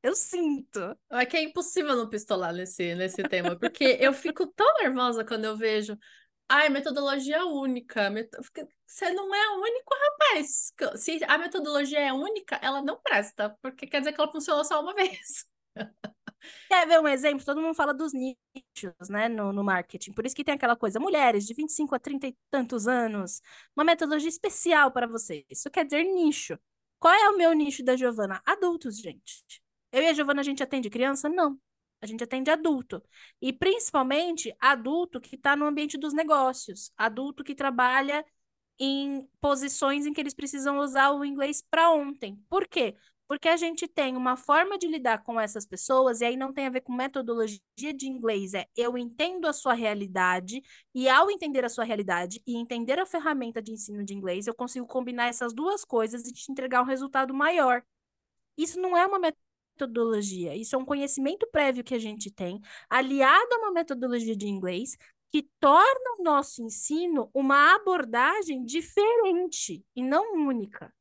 [0.04, 0.98] Eu sinto.
[1.10, 5.46] É que é impossível não pistolar nesse, nesse tema, porque eu fico tão nervosa quando
[5.46, 5.98] eu vejo.
[6.48, 8.10] Ai, metodologia única.
[8.10, 8.30] Met...
[8.88, 10.74] Você não é único, rapaz.
[10.96, 14.82] Se a metodologia é única, ela não presta, porque quer dizer que ela funcionou só
[14.82, 15.46] uma vez.
[16.68, 17.46] Quer ver um exemplo?
[17.46, 20.14] Todo mundo fala dos nichos, né, no, no marketing.
[20.14, 23.42] Por isso que tem aquela coisa, mulheres de 25 a 30 e tantos anos,
[23.76, 25.46] uma metodologia especial para você.
[25.50, 26.58] Isso quer dizer nicho.
[27.00, 28.42] Qual é o meu nicho da Giovana?
[28.46, 29.44] Adultos, gente.
[29.92, 31.30] Eu e a Giovana, a gente atende criança?
[31.30, 31.60] Não.
[32.02, 33.02] A gente atende adulto.
[33.42, 36.92] E principalmente adulto que está no ambiente dos negócios.
[36.98, 38.24] Adulto que trabalha
[38.80, 42.38] em posições em que eles precisam usar o inglês para ontem.
[42.50, 42.96] Por quê?
[43.30, 46.66] Porque a gente tem uma forma de lidar com essas pessoas, e aí não tem
[46.66, 47.62] a ver com metodologia
[47.96, 50.64] de inglês, é eu entendo a sua realidade,
[50.96, 54.56] e ao entender a sua realidade e entender a ferramenta de ensino de inglês, eu
[54.56, 57.84] consigo combinar essas duas coisas e te entregar um resultado maior.
[58.58, 63.54] Isso não é uma metodologia, isso é um conhecimento prévio que a gente tem, aliado
[63.54, 64.98] a uma metodologia de inglês,
[65.32, 70.92] que torna o nosso ensino uma abordagem diferente e não única.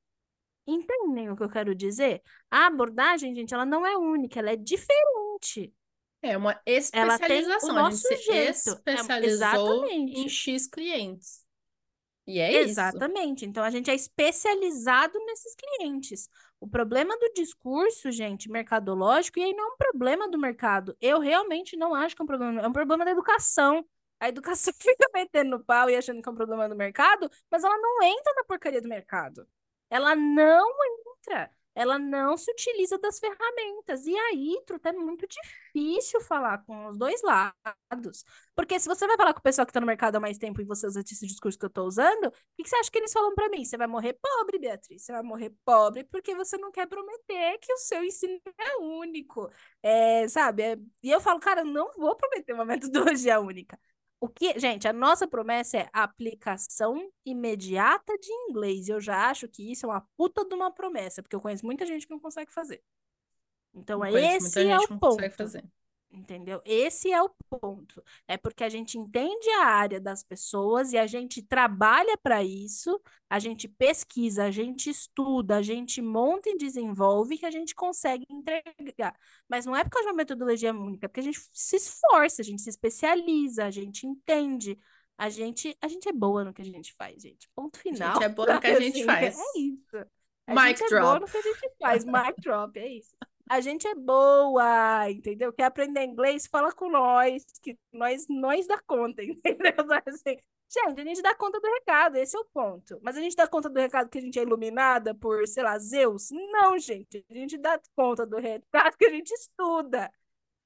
[0.68, 2.22] Entendem o que eu quero dizer?
[2.50, 5.72] A abordagem, gente, ela não é única, ela é diferente.
[6.20, 7.00] É uma especialização.
[7.00, 8.58] Ela tem o nosso a gente jeito.
[8.58, 11.46] se especializou é, em X clientes.
[12.26, 12.66] E é Exatamente.
[12.66, 12.80] isso.
[12.80, 13.46] Exatamente.
[13.46, 16.28] Então a gente é especializado nesses clientes.
[16.60, 20.94] O problema do discurso, gente, mercadológico, e aí não é um problema do mercado.
[21.00, 23.82] Eu realmente não acho que é um problema, é um problema da educação.
[24.20, 27.64] A educação fica metendo no pau e achando que é um problema do mercado, mas
[27.64, 29.48] ela não entra na porcaria do mercado
[29.90, 30.68] ela não
[31.24, 34.04] entra, ela não se utiliza das ferramentas.
[34.04, 38.24] E aí, Truta, é muito difícil falar com os dois lados.
[38.54, 40.60] Porque se você vai falar com o pessoal que está no mercado há mais tempo
[40.60, 42.98] e você usa esse discurso que eu estou usando, o que, que você acha que
[42.98, 43.64] eles falam para mim?
[43.64, 45.04] Você vai morrer pobre, Beatriz.
[45.04, 49.48] Você vai morrer pobre porque você não quer prometer que o seu ensino é único.
[49.82, 50.62] É, sabe?
[50.62, 50.76] É...
[51.02, 53.78] E eu falo, cara, eu não vou prometer uma metodologia única.
[54.20, 58.88] O que, gente, a nossa promessa é aplicação imediata de inglês.
[58.88, 61.86] Eu já acho que isso é uma puta de uma promessa, porque eu conheço muita
[61.86, 62.82] gente que não consegue fazer.
[63.72, 65.16] Então, esse é o ponto.
[66.10, 66.62] Entendeu?
[66.64, 68.02] Esse é o ponto.
[68.26, 72.98] É porque a gente entende a área das pessoas e a gente trabalha para isso,
[73.28, 78.24] a gente pesquisa, a gente estuda, a gente monta e desenvolve que a gente consegue
[78.30, 79.14] entregar.
[79.48, 82.40] Mas não é por causa de uma metodologia única, é porque a gente se esforça,
[82.40, 84.78] a gente se especializa, a gente entende.
[85.18, 87.50] A gente, a gente é boa no que a gente faz, gente.
[87.54, 88.10] Ponto final.
[88.10, 89.38] A gente é boa no que a gente assim, faz.
[89.38, 90.06] É isso.
[90.46, 90.94] A Mic gente drop.
[90.94, 92.04] é boa no que a gente faz.
[92.04, 93.14] Mic drop, é isso
[93.48, 95.52] a gente é boa, entendeu?
[95.52, 99.72] Quer aprender inglês, fala com nós, que nós, nós dá conta, entendeu?
[100.06, 100.36] Assim,
[100.68, 102.98] gente, a gente dá conta do recado, esse é o ponto.
[103.02, 105.78] Mas a gente dá conta do recado que a gente é iluminada por, sei lá,
[105.78, 106.30] Zeus?
[106.30, 107.24] Não, gente.
[107.30, 110.10] A gente dá conta do recado que a gente estuda.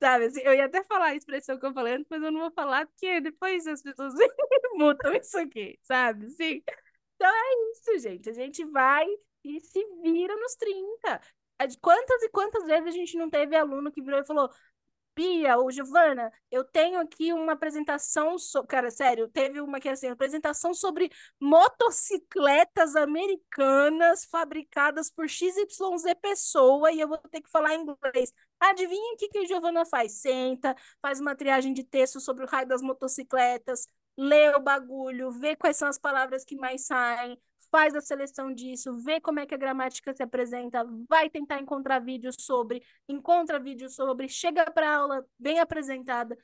[0.03, 2.41] Sabe, assim, eu ia até falar a expressão que eu falei antes, mas eu não
[2.41, 4.13] vou falar, porque depois as pessoas
[4.75, 6.29] mutam isso aqui, sabe?
[6.31, 6.61] Sim.
[7.15, 8.29] Então é isso, gente.
[8.29, 9.07] A gente vai
[9.45, 11.21] e se vira nos 30.
[11.81, 14.51] Quantas e quantas vezes a gente não teve aluno que virou e falou:
[15.15, 18.65] Bia ou Giovana, eu tenho aqui uma apresentação, so...
[18.67, 25.77] cara, sério, teve uma que assim, apresentação sobre motocicletas americanas fabricadas por XYZ
[26.21, 28.33] pessoa e eu vou ter que falar inglês.
[28.59, 30.21] Adivinha o que, que a Giovana faz?
[30.21, 35.55] Senta, faz uma triagem de texto sobre o raio das motocicletas, lê o bagulho, vê
[35.57, 37.39] quais são as palavras que mais saem,
[37.73, 42.01] faz a seleção disso, vê como é que a gramática se apresenta, vai tentar encontrar
[42.01, 46.37] vídeos sobre, encontra vídeos sobre, chega para aula bem apresentada,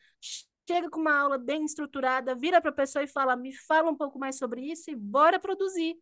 [0.66, 3.96] chega com uma aula bem estruturada, vira para a pessoa e fala: me fala um
[3.96, 5.96] pouco mais sobre isso e bora produzir.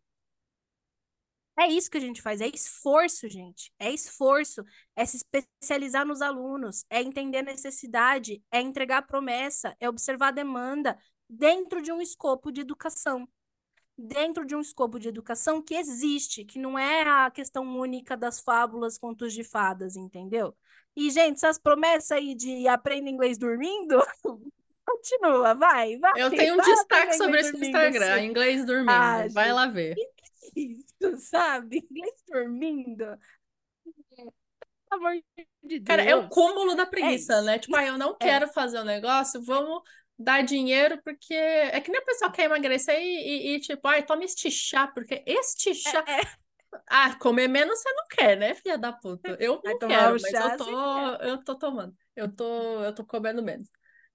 [1.59, 3.73] É isso que a gente faz, é esforço, gente.
[3.79, 4.63] É esforço,
[4.95, 10.27] é se especializar nos alunos, é entender a necessidade, é entregar a promessa, é observar
[10.27, 13.27] a demanda dentro de um escopo de educação
[13.97, 18.39] dentro de um escopo de educação que existe, que não é a questão única das
[18.39, 20.55] fábulas, contos de fadas, entendeu?
[20.95, 23.99] E, gente, essas promessas aí de aprender inglês dormindo,
[24.85, 26.13] continua, vai, vai.
[26.15, 28.25] Eu tenho um destaque sobre esse Instagram, assim.
[28.25, 29.95] inglês dormindo, ah, vai gente, lá ver.
[30.55, 31.87] Isso, sabe?
[31.91, 33.05] Inglês dormindo.
[34.15, 34.33] Pelo
[34.91, 35.13] amor
[35.63, 35.83] de Deus.
[35.85, 37.59] Cara, é o cúmulo da preguiça, é né?
[37.59, 38.15] Tipo, ah, eu não é.
[38.19, 39.81] quero fazer o um negócio, vamos
[40.17, 44.03] dar dinheiro, porque é que nem a pessoa quer emagrecer e, e, e tipo, ai,
[44.03, 46.03] toma este chá, porque este chá.
[46.07, 46.47] É, é.
[46.87, 49.37] Ah, comer menos você não quer, né, filha da puta?
[49.39, 51.95] Eu não quero, mas chá, eu tô, eu tô tomando.
[52.15, 53.69] Eu tô, eu tô comendo menos.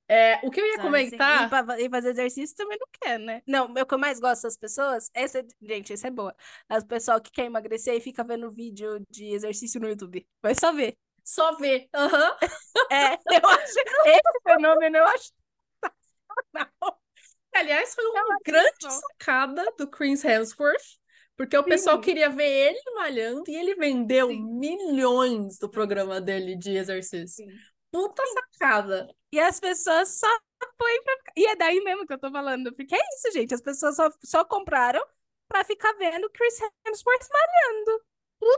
[0.08, 1.52] É, o que eu ia Sabe, comentar.
[1.52, 3.40] Assim, e, fazer exercício também não quer, né?
[3.46, 6.34] Não, o que eu mais gosto das pessoas, essa, gente, essa é boa.
[6.68, 10.26] As pessoal que quer emagrecer e fica vendo vídeo de exercício no YouTube.
[10.42, 10.98] Vai só ver.
[11.24, 11.88] Só vê.
[11.94, 12.36] Aham.
[12.90, 13.74] É, eu acho,
[14.06, 15.30] esse fenômeno eu acho
[17.54, 20.98] Aliás, foi uma Eu acho grande sacada do Chris Hemsworth,
[21.36, 22.02] porque o pessoal Sim.
[22.02, 24.42] queria ver ele malhando e ele vendeu Sim.
[24.58, 27.44] milhões do programa dele de exercício.
[27.44, 27.56] Sim.
[27.90, 29.06] Puta sacada.
[29.30, 30.38] E as pessoas só
[30.78, 31.14] põem pra.
[31.36, 32.74] E é daí mesmo que eu tô falando.
[32.74, 33.54] Porque é isso, gente.
[33.54, 35.04] As pessoas só, só compraram
[35.48, 38.02] pra ficar vendo Chris Hemsworth malhando.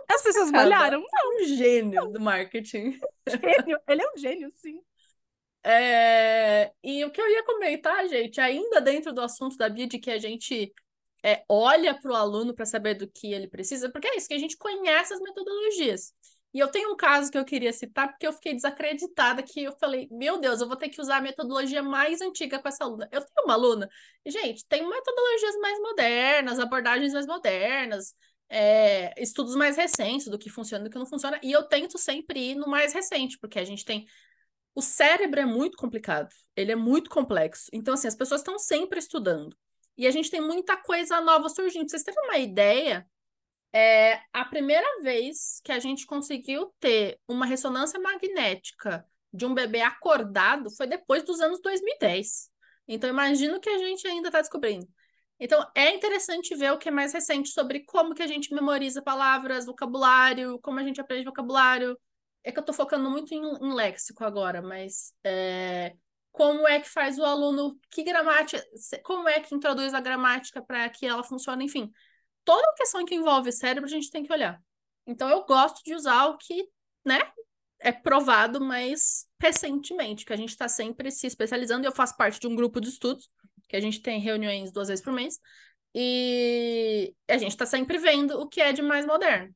[0.09, 0.69] As pessoas sacada.
[0.71, 1.03] malharam?
[1.03, 2.99] Um gênio do marketing.
[3.29, 3.79] Gênio.
[3.87, 4.81] Ele é um gênio, sim.
[5.67, 10.11] É, E o que eu ia comentar, gente, ainda dentro do assunto da BID, que
[10.11, 10.73] a gente
[11.25, 14.35] é, olha para o aluno para saber do que ele precisa, porque é isso, que
[14.35, 16.13] a gente conhece as metodologias.
[16.53, 19.73] E eu tenho um caso que eu queria citar, porque eu fiquei desacreditada, que eu
[19.81, 23.09] falei, meu Deus, eu vou ter que usar a metodologia mais antiga com essa aluna.
[23.11, 23.89] Eu tenho uma aluna,
[24.27, 28.15] gente, tem metodologias mais modernas, abordagens mais modernas,
[28.49, 31.99] é, estudos mais recentes do que funciona e do que não funciona, e eu tento
[31.99, 34.07] sempre ir no mais recente, porque a gente tem
[34.75, 37.71] o cérebro é muito complicado, ele é muito complexo.
[37.73, 39.57] Então, assim, as pessoas estão sempre estudando.
[39.97, 41.87] E a gente tem muita coisa nova surgindo.
[41.87, 43.07] Pra vocês terem uma ideia,
[43.73, 49.81] é a primeira vez que a gente conseguiu ter uma ressonância magnética de um bebê
[49.81, 52.51] acordado foi depois dos anos 2010.
[52.87, 54.87] Então, imagino que a gente ainda está descobrindo.
[55.41, 59.03] Então, é interessante ver o que é mais recente sobre como que a gente memoriza
[59.03, 61.99] palavras, vocabulário, como a gente aprende vocabulário,
[62.45, 65.97] é que eu tô focando muito em, em léxico agora, mas é,
[66.31, 68.63] como é que faz o aluno, que gramática,
[69.03, 71.91] como é que introduz a gramática para que ela funcione, enfim.
[72.45, 74.63] Toda questão que envolve cérebro a gente tem que olhar.
[75.07, 76.69] Então eu gosto de usar o que,
[77.05, 77.21] né,
[77.81, 82.47] é provado mais recentemente, que a gente está sempre se especializando, eu faço parte de
[82.47, 83.31] um grupo de estudos,
[83.69, 85.39] que a gente tem reuniões duas vezes por mês,
[85.95, 89.55] e a gente está sempre vendo o que é de mais moderno.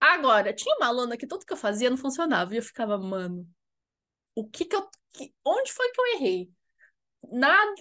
[0.00, 2.54] Agora, tinha uma aluna que tudo que eu fazia não funcionava.
[2.54, 3.48] E eu ficava, mano,
[4.34, 4.88] o que que eu.
[5.12, 6.50] Que, onde foi que eu errei?
[7.32, 7.74] Nada.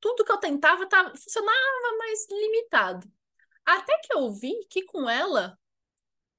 [0.00, 3.08] Tudo que eu tentava tava, funcionava, mas limitado.
[3.64, 5.58] Até que eu vi que com ela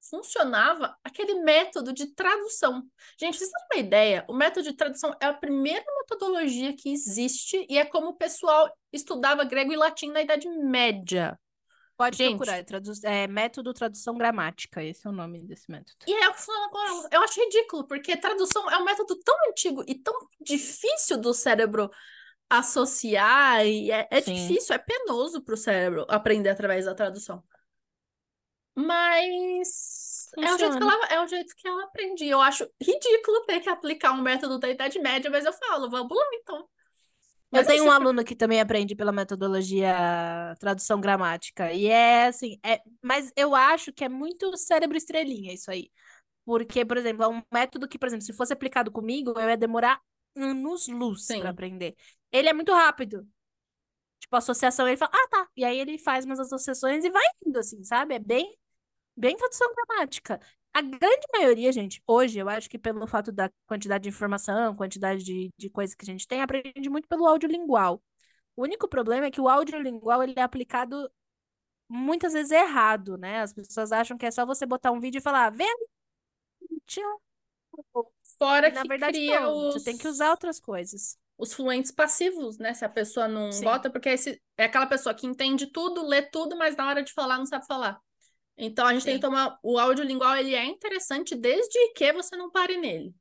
[0.08, 2.88] funcionava aquele método de tradução.
[3.18, 4.24] Gente, vocês têm uma ideia?
[4.28, 8.70] O método de tradução é a primeira metodologia que existe e é como o pessoal
[8.92, 11.38] estudava grego e latim na Idade Média.
[11.96, 12.36] Pode Gente.
[12.36, 12.58] procurar.
[12.58, 14.82] É, tradu é método tradução gramática.
[14.82, 15.96] Esse é o nome desse método.
[16.06, 17.08] E é o que ela.
[17.10, 21.90] Eu acho ridículo, porque tradução é um método tão antigo e tão difícil do cérebro
[22.48, 27.42] associar, e é, é difícil, é penoso para o cérebro aprender através da tradução.
[28.74, 32.26] Mas é o jeito que ela, é o jeito que ela aprende.
[32.26, 36.16] Eu acho ridículo ter que aplicar um método da Idade Média, mas eu falo, vamos
[36.16, 36.68] lá então.
[37.56, 39.94] Eu tenho um aluno que também aprende pela metodologia
[40.58, 41.72] tradução gramática.
[41.72, 45.90] E é assim, é, mas eu acho que é muito cérebro estrelinha isso aí.
[46.44, 49.56] Porque, por exemplo, é um método que, por exemplo, se fosse aplicado comigo, eu ia
[49.56, 50.00] demorar
[50.36, 51.40] anos-luz Sim.
[51.40, 51.96] para aprender.
[52.30, 53.26] Ele é muito rápido.
[54.20, 55.48] Tipo, associação, ele fala, ah, tá.
[55.56, 58.14] E aí ele faz umas associações e vai indo, assim, sabe?
[58.14, 58.56] É bem,
[59.16, 60.40] bem tradução gramática.
[60.76, 65.24] A grande maioria, gente, hoje, eu acho que pelo fato da quantidade de informação, quantidade
[65.24, 68.02] de, de coisas que a gente tem, aprende muito pelo audiolingual.
[68.54, 71.10] O único problema é que o audiolingual, ele é aplicado
[71.88, 73.40] muitas vezes errado, né?
[73.40, 77.22] As pessoas acham que é só você botar um vídeo e falar, vê ali, tchau.
[78.38, 79.54] Fora E, na que verdade, cria não.
[79.68, 81.16] os, Você tem que usar outras coisas.
[81.38, 82.74] os fluentes passivos, né?
[82.74, 83.64] Se a pessoa não Sim.
[83.64, 87.12] bota, porque esse, é aquela pessoa que entende tudo, lê tudo, mas na hora de
[87.12, 88.00] falar não sabe falar.
[88.58, 89.20] Então a gente tem Sim.
[89.20, 89.58] que tomar.
[89.62, 93.14] O audiolingual ele é interessante desde que você não pare nele.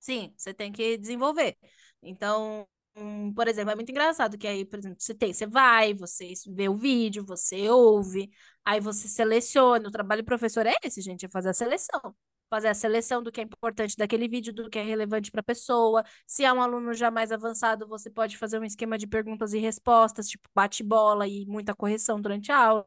[0.00, 1.56] Sim, você tem que desenvolver.
[2.02, 5.94] Então, hum, por exemplo, é muito engraçado que aí, por exemplo, você tem, você vai,
[5.94, 8.28] você vê o vídeo, você ouve,
[8.64, 9.88] aí você seleciona.
[9.88, 12.14] O trabalho do professor é esse, gente, é fazer a seleção.
[12.52, 15.42] Fazer a seleção do que é importante daquele vídeo, do que é relevante para a
[15.42, 16.04] pessoa.
[16.26, 19.58] Se é um aluno já mais avançado, você pode fazer um esquema de perguntas e
[19.58, 22.86] respostas, tipo bate-bola e muita correção durante a aula.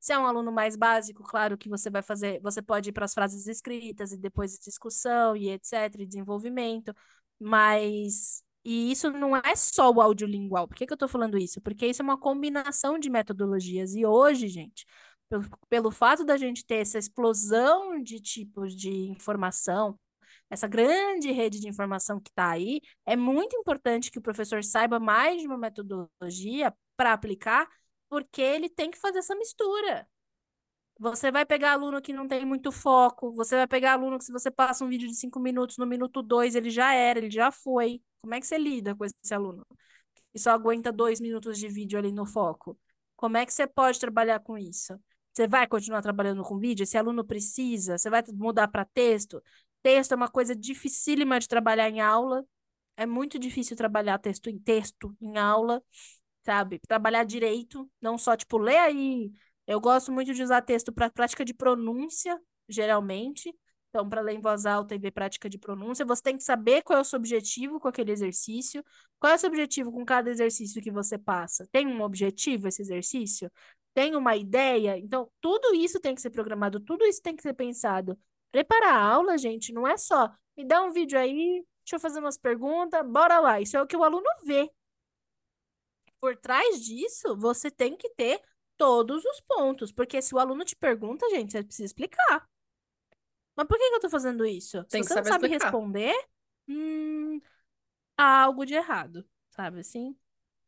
[0.00, 3.04] Se é um aluno mais básico, claro que você vai fazer, você pode ir para
[3.04, 6.94] as frases escritas e depois discussão e etc, e desenvolvimento,
[7.38, 10.68] mas e isso não é só o audiolingual.
[10.68, 11.60] Por que que eu tô falando isso?
[11.60, 14.86] Porque isso é uma combinação de metodologias e hoje, gente,
[15.32, 19.98] pelo, pelo fato da gente ter essa explosão de tipos de informação,
[20.50, 25.00] essa grande rede de informação que está aí, é muito importante que o professor saiba
[25.00, 27.66] mais de uma metodologia para aplicar,
[28.10, 30.06] porque ele tem que fazer essa mistura.
[30.98, 34.32] Você vai pegar aluno que não tem muito foco, você vai pegar aluno que se
[34.32, 37.50] você passa um vídeo de cinco minutos, no minuto dois ele já era, ele já
[37.50, 38.02] foi.
[38.20, 39.66] Como é que você lida com esse aluno?
[40.30, 42.78] Que só aguenta dois minutos de vídeo ali no foco.
[43.16, 45.00] Como é que você pode trabalhar com isso?
[45.32, 46.84] Você vai continuar trabalhando com vídeo?
[46.84, 47.96] Esse aluno precisa?
[47.96, 49.42] Você vai mudar para texto?
[49.82, 52.44] Texto é uma coisa dificílima de trabalhar em aula.
[52.96, 55.82] É muito difícil trabalhar texto em texto em aula,
[56.44, 56.78] sabe?
[56.86, 59.32] Trabalhar direito, não só tipo, lê aí.
[59.66, 63.54] Eu gosto muito de usar texto para prática de pronúncia, geralmente.
[63.88, 66.82] Então, para ler em voz alta e ver prática de pronúncia, você tem que saber
[66.82, 68.84] qual é o seu objetivo com aquele exercício.
[69.18, 71.66] Qual é o seu objetivo com cada exercício que você passa?
[71.70, 73.50] Tem um objetivo esse exercício?
[73.94, 74.98] Tem uma ideia?
[74.98, 78.18] Então, tudo isso tem que ser programado, tudo isso tem que ser pensado.
[78.50, 82.20] Preparar a aula, gente, não é só me dá um vídeo aí, deixa eu fazer
[82.20, 83.60] umas perguntas, bora lá.
[83.60, 84.70] Isso é o que o aluno vê.
[86.20, 88.40] Por trás disso, você tem que ter
[88.76, 92.48] todos os pontos, porque se o aluno te pergunta, gente, você precisa explicar.
[93.56, 94.84] Mas por que, que eu tô fazendo isso?
[94.84, 95.66] Tem se você não sabe explicar.
[95.66, 96.14] responder,
[96.68, 97.40] hum,
[98.16, 100.16] há algo de errado, sabe assim?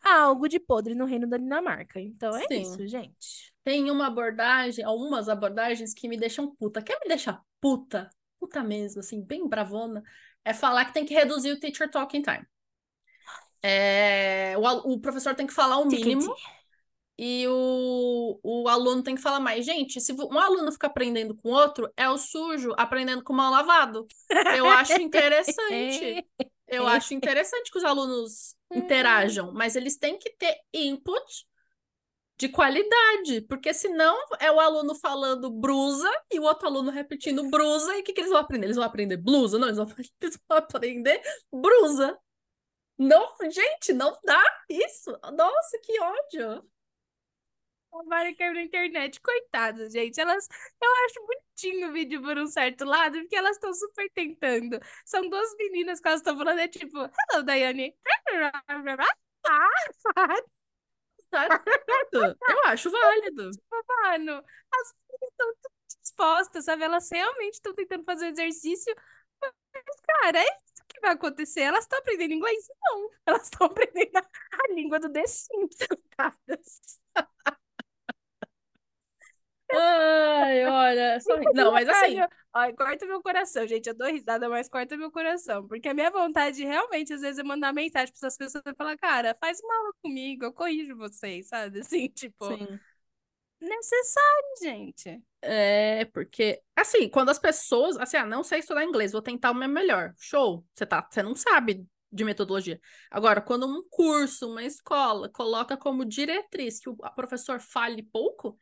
[0.05, 1.99] Algo de podre no reino da Dinamarca.
[1.99, 2.61] Então é Sim.
[2.61, 3.53] isso, gente.
[3.65, 6.83] Tem uma abordagem, algumas abordagens que me deixam puta.
[6.83, 8.11] Quer me deixar puta?
[8.39, 10.03] Puta mesmo, assim, bem bravona.
[10.45, 12.47] É falar que tem que reduzir o teacher talking time.
[13.63, 16.35] É, o, o professor tem que falar o mínimo
[17.17, 19.65] e o, o aluno tem que falar mais.
[19.65, 24.07] Gente, se um aluno fica aprendendo com outro, é o sujo aprendendo com mal lavado.
[24.57, 26.27] Eu acho interessante.
[26.75, 31.47] Eu acho interessante que os alunos interajam, mas eles têm que ter input
[32.37, 37.97] de qualidade, porque senão é o aluno falando brusa e o outro aluno repetindo brusa,
[37.97, 38.67] e o que, que eles vão aprender?
[38.67, 39.59] Eles vão aprender blusa?
[39.59, 39.87] Não, eles vão,
[40.21, 41.23] eles vão aprender
[41.53, 42.19] brusa.
[42.99, 45.11] Não, gente, não dá isso.
[45.33, 46.71] Nossa, que ódio.
[48.03, 50.21] Mari caiu na internet, coitadas, gente.
[50.21, 50.49] Elas,
[50.83, 54.79] eu acho bonitinho o vídeo por um certo lado, porque elas estão super tentando.
[55.05, 57.95] São duas meninas que elas estão falando, é tipo, hello, Daiane.
[59.47, 59.69] Ah.
[62.13, 63.51] Eu acho válido.
[64.03, 64.33] mano,
[64.73, 65.55] as meninas estão
[66.03, 66.85] dispostas, sabe?
[66.85, 68.95] Elas realmente estão tentando fazer o exercício.
[69.41, 71.63] Mas, cara, é isso que vai acontecer.
[71.63, 72.67] Elas estão aprendendo inglês?
[72.83, 73.11] Não.
[73.27, 75.77] Elas estão aprendendo a, língua do The Sims.
[79.73, 81.21] Ai, olha.
[81.21, 82.17] só- Não, mas assim,
[82.53, 83.89] Ai, corta meu coração, gente.
[83.89, 85.67] Eu dou risada, mas corta meu coração.
[85.67, 88.97] Porque a minha vontade, realmente, às vezes, é mandar mensagem para essas pessoas e falar,
[88.97, 91.81] cara, faz uma aula comigo, eu corrijo vocês, sabe?
[91.81, 92.81] Assim, tipo, sim.
[93.61, 95.23] necessário, gente.
[95.43, 99.55] É, porque, assim, quando as pessoas, assim, ah, não sei estudar inglês, vou tentar o
[99.55, 100.15] meu melhor.
[100.19, 100.65] Show.
[100.73, 102.81] Você tá, você não sabe de metodologia.
[103.11, 108.59] Agora, quando um curso, uma escola, coloca como diretriz que o professor fale pouco,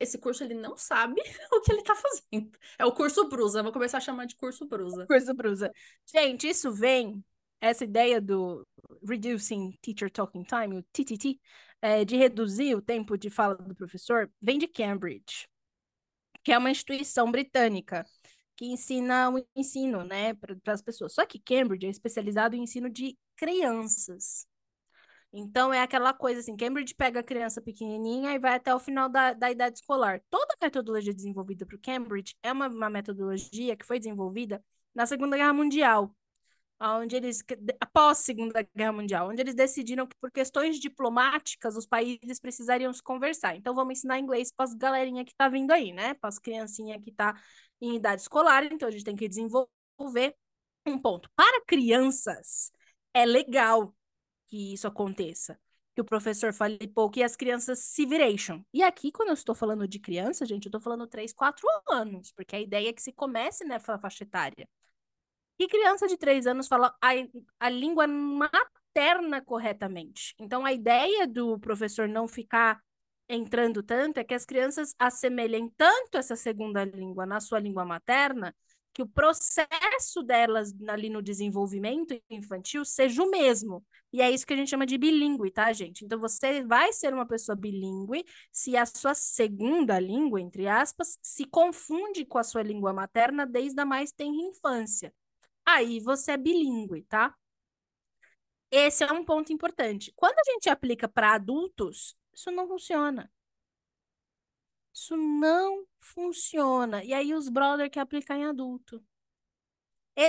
[0.00, 1.20] esse curso ele não sabe
[1.52, 2.50] o que ele tá fazendo.
[2.78, 5.06] É o curso Brusa, vou começar a chamar de curso Brusa.
[5.06, 5.70] Curso Brusa.
[6.06, 7.22] Gente, isso vem,
[7.60, 8.66] essa ideia do
[9.06, 11.38] Reducing Teacher Talking Time, o TTT,
[11.82, 15.46] é, de reduzir o tempo de fala do professor, vem de Cambridge,
[16.42, 18.04] que é uma instituição britânica
[18.56, 21.14] que ensina o ensino, né, para as pessoas.
[21.14, 24.46] Só que Cambridge é especializado em ensino de crianças.
[25.32, 29.08] Então, é aquela coisa assim, Cambridge pega a criança pequenininha e vai até o final
[29.08, 30.20] da, da idade escolar.
[30.28, 34.62] Toda a metodologia desenvolvida por Cambridge é uma, uma metodologia que foi desenvolvida
[34.92, 36.12] na Segunda Guerra Mundial,
[36.80, 37.44] onde eles,
[37.80, 42.92] após a Segunda Guerra Mundial, onde eles decidiram que por questões diplomáticas os países precisariam
[42.92, 43.54] se conversar.
[43.54, 46.14] Então, vamos ensinar inglês para as galerinha que tá vindo aí, né?
[46.14, 47.40] Para as criancinhas que tá
[47.80, 50.34] em idade escolar, então a gente tem que desenvolver
[50.84, 51.30] um ponto.
[51.36, 52.72] Para crianças,
[53.14, 53.94] é legal
[54.50, 55.58] que isso aconteça.
[55.94, 58.64] Que o professor fale pouco e as crianças se vireixam.
[58.72, 62.32] E aqui, quando eu estou falando de criança, gente, eu estou falando 3, 4 anos,
[62.32, 64.68] porque a ideia é que se comece nessa faixa etária.
[65.58, 67.10] E criança de 3 anos fala a,
[67.60, 70.34] a língua materna corretamente.
[70.38, 72.80] Então, a ideia do professor não ficar
[73.28, 78.54] entrando tanto é que as crianças assemelhem tanto essa segunda língua na sua língua materna
[78.92, 83.84] que o processo delas ali no desenvolvimento infantil seja o mesmo.
[84.12, 86.04] E é isso que a gente chama de bilíngue, tá, gente?
[86.04, 91.44] Então você vai ser uma pessoa bilíngue se a sua segunda língua, entre aspas, se
[91.44, 95.14] confunde com a sua língua materna desde a mais tenra infância.
[95.64, 97.34] Aí você é bilíngue, tá?
[98.70, 100.12] Esse é um ponto importante.
[100.16, 103.30] Quando a gente aplica para adultos, isso não funciona.
[104.94, 107.04] Isso não funciona.
[107.04, 109.02] E aí os brother que aplicam em adulto.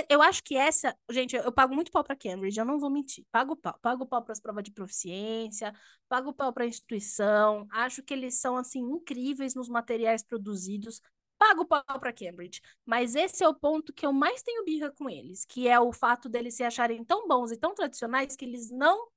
[0.08, 3.26] Eu acho que essa, gente, eu pago muito pau para Cambridge, eu não vou mentir.
[3.30, 5.74] Pago pau, pago pau para as provas de proficiência,
[6.08, 7.66] pago pau para a instituição.
[7.70, 11.00] Acho que eles são assim incríveis nos materiais produzidos.
[11.36, 15.10] Pago pau para Cambridge, mas esse é o ponto que eu mais tenho birra com
[15.10, 18.70] eles, que é o fato deles se acharem tão bons e tão tradicionais que eles
[18.70, 19.08] não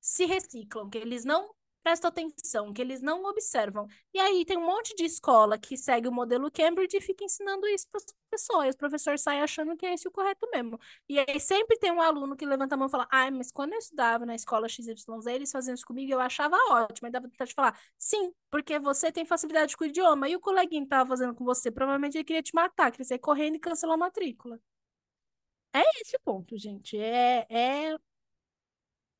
[0.00, 1.54] se reciclam, que eles não
[1.88, 3.88] prestam atenção, que eles não observam.
[4.12, 7.66] E aí tem um monte de escola que segue o modelo Cambridge e fica ensinando
[7.66, 8.66] isso para as pessoas.
[8.66, 10.78] E os professores saem achando que é esse o correto mesmo.
[11.08, 13.72] E aí sempre tem um aluno que levanta a mão e fala: Ai, mas quando
[13.72, 17.06] eu estudava na escola XYZ, eles faziam isso comigo eu achava ótimo.
[17.06, 20.28] Aí dava vontade de falar: Sim, porque você tem facilidade com o idioma.
[20.28, 23.18] E o coleguinho que tava fazendo com você, provavelmente ele queria te matar, queria sair
[23.18, 24.60] correndo e cancelar a matrícula.
[25.72, 26.98] É esse o ponto, gente.
[26.98, 27.98] É, é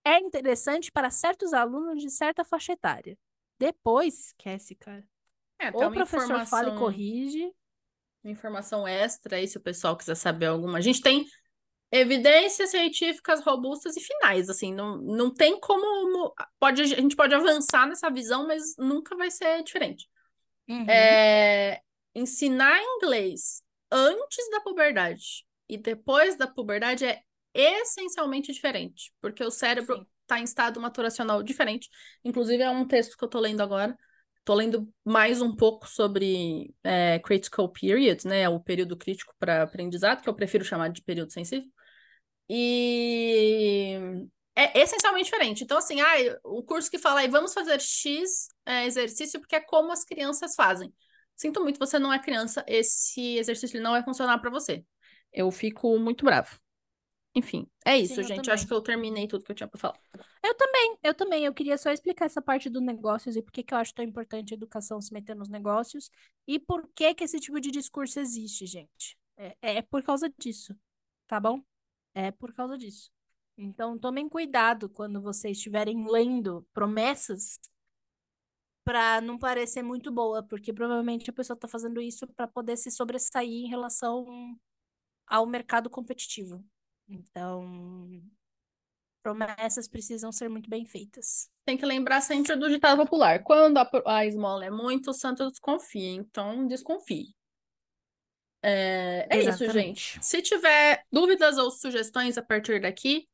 [0.08, 3.16] é interessante para certos alunos de certa faixa etária.
[3.58, 5.04] Depois, esquece, cara.
[5.58, 6.46] É, Ou o professor informação...
[6.46, 7.52] fala e corrige.
[8.24, 10.78] Informação extra aí, se o pessoal quiser saber alguma.
[10.78, 11.26] A gente tem
[11.90, 16.34] evidências científicas robustas e finais, assim, não, não tem como.
[16.58, 20.08] Pode, a gente pode avançar nessa visão, mas nunca vai ser diferente.
[20.68, 20.88] Uhum.
[20.88, 21.80] É,
[22.14, 27.22] ensinar inglês antes da puberdade e depois da puberdade é
[27.54, 31.88] essencialmente diferente, porque o cérebro está em estado maturacional diferente.
[32.24, 33.96] Inclusive, é um texto que eu estou lendo agora.
[34.38, 38.48] Estou lendo mais um pouco sobre é, critical periods, né?
[38.48, 41.68] O período crítico para aprendizado, que eu prefiro chamar de período sensível.
[42.48, 43.98] E
[44.56, 45.64] é essencialmente diferente.
[45.64, 49.60] Então, assim, ah, o curso que fala aí, vamos fazer X é, exercício porque é
[49.60, 50.92] como as crianças fazem.
[51.36, 54.84] Sinto muito, você não é criança, esse exercício não vai funcionar para você.
[55.32, 56.58] Eu fico muito bravo.
[57.38, 58.50] Enfim, é isso, Sim, gente.
[58.50, 60.00] Acho que eu terminei tudo que eu tinha pra falar.
[60.42, 61.44] Eu também, eu também.
[61.44, 64.04] Eu queria só explicar essa parte dos negócios e por que, que eu acho tão
[64.04, 66.10] importante a educação se meter nos negócios
[66.48, 69.16] e por que, que esse tipo de discurso existe, gente.
[69.36, 70.74] É, é por causa disso,
[71.28, 71.62] tá bom?
[72.12, 73.12] É por causa disso.
[73.56, 77.60] Então, tomem cuidado quando vocês estiverem lendo promessas
[78.82, 82.90] para não parecer muito boa, porque provavelmente a pessoa está fazendo isso para poder se
[82.90, 84.26] sobressair em relação
[85.24, 86.64] ao mercado competitivo.
[87.08, 88.22] Então,
[89.22, 91.50] promessas precisam ser muito bem feitas.
[91.64, 95.48] Tem que lembrar sempre do ditado popular: quando a, a esmola é muito, o santo
[95.50, 96.12] desconfia.
[96.12, 97.34] Então, desconfie.
[98.62, 100.18] É, é isso, gente.
[100.20, 103.28] Se tiver dúvidas ou sugestões a partir daqui,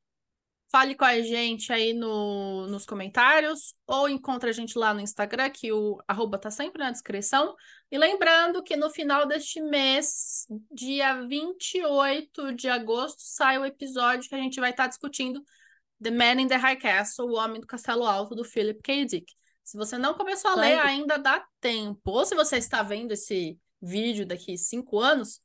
[0.75, 5.49] Fale com a gente aí no, nos comentários ou encontre a gente lá no Instagram,
[5.49, 7.55] que o arroba tá sempre na descrição.
[7.93, 14.35] E lembrando que no final deste mês, dia 28 de agosto, sai o episódio que
[14.35, 15.45] a gente vai estar tá discutindo
[16.03, 19.05] The Man in the High Castle, o Homem do Castelo Alto, do Philip K.
[19.05, 19.33] Dick.
[19.63, 22.11] Se você não começou a ler, ainda dá tempo.
[22.11, 25.41] Ou se você está vendo esse vídeo daqui cinco anos,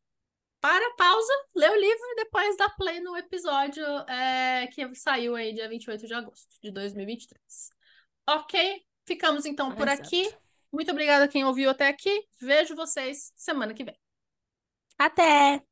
[0.62, 5.54] para, pausa, lê o livro e depois dá play no episódio é, que saiu aí
[5.54, 7.40] dia 28 de agosto de 2023.
[8.30, 8.84] Ok?
[9.06, 10.04] Ficamos então por Exato.
[10.04, 10.30] aqui.
[10.72, 12.24] Muito obrigada a quem ouviu até aqui.
[12.40, 13.98] Vejo vocês semana que vem.
[14.98, 15.69] Até!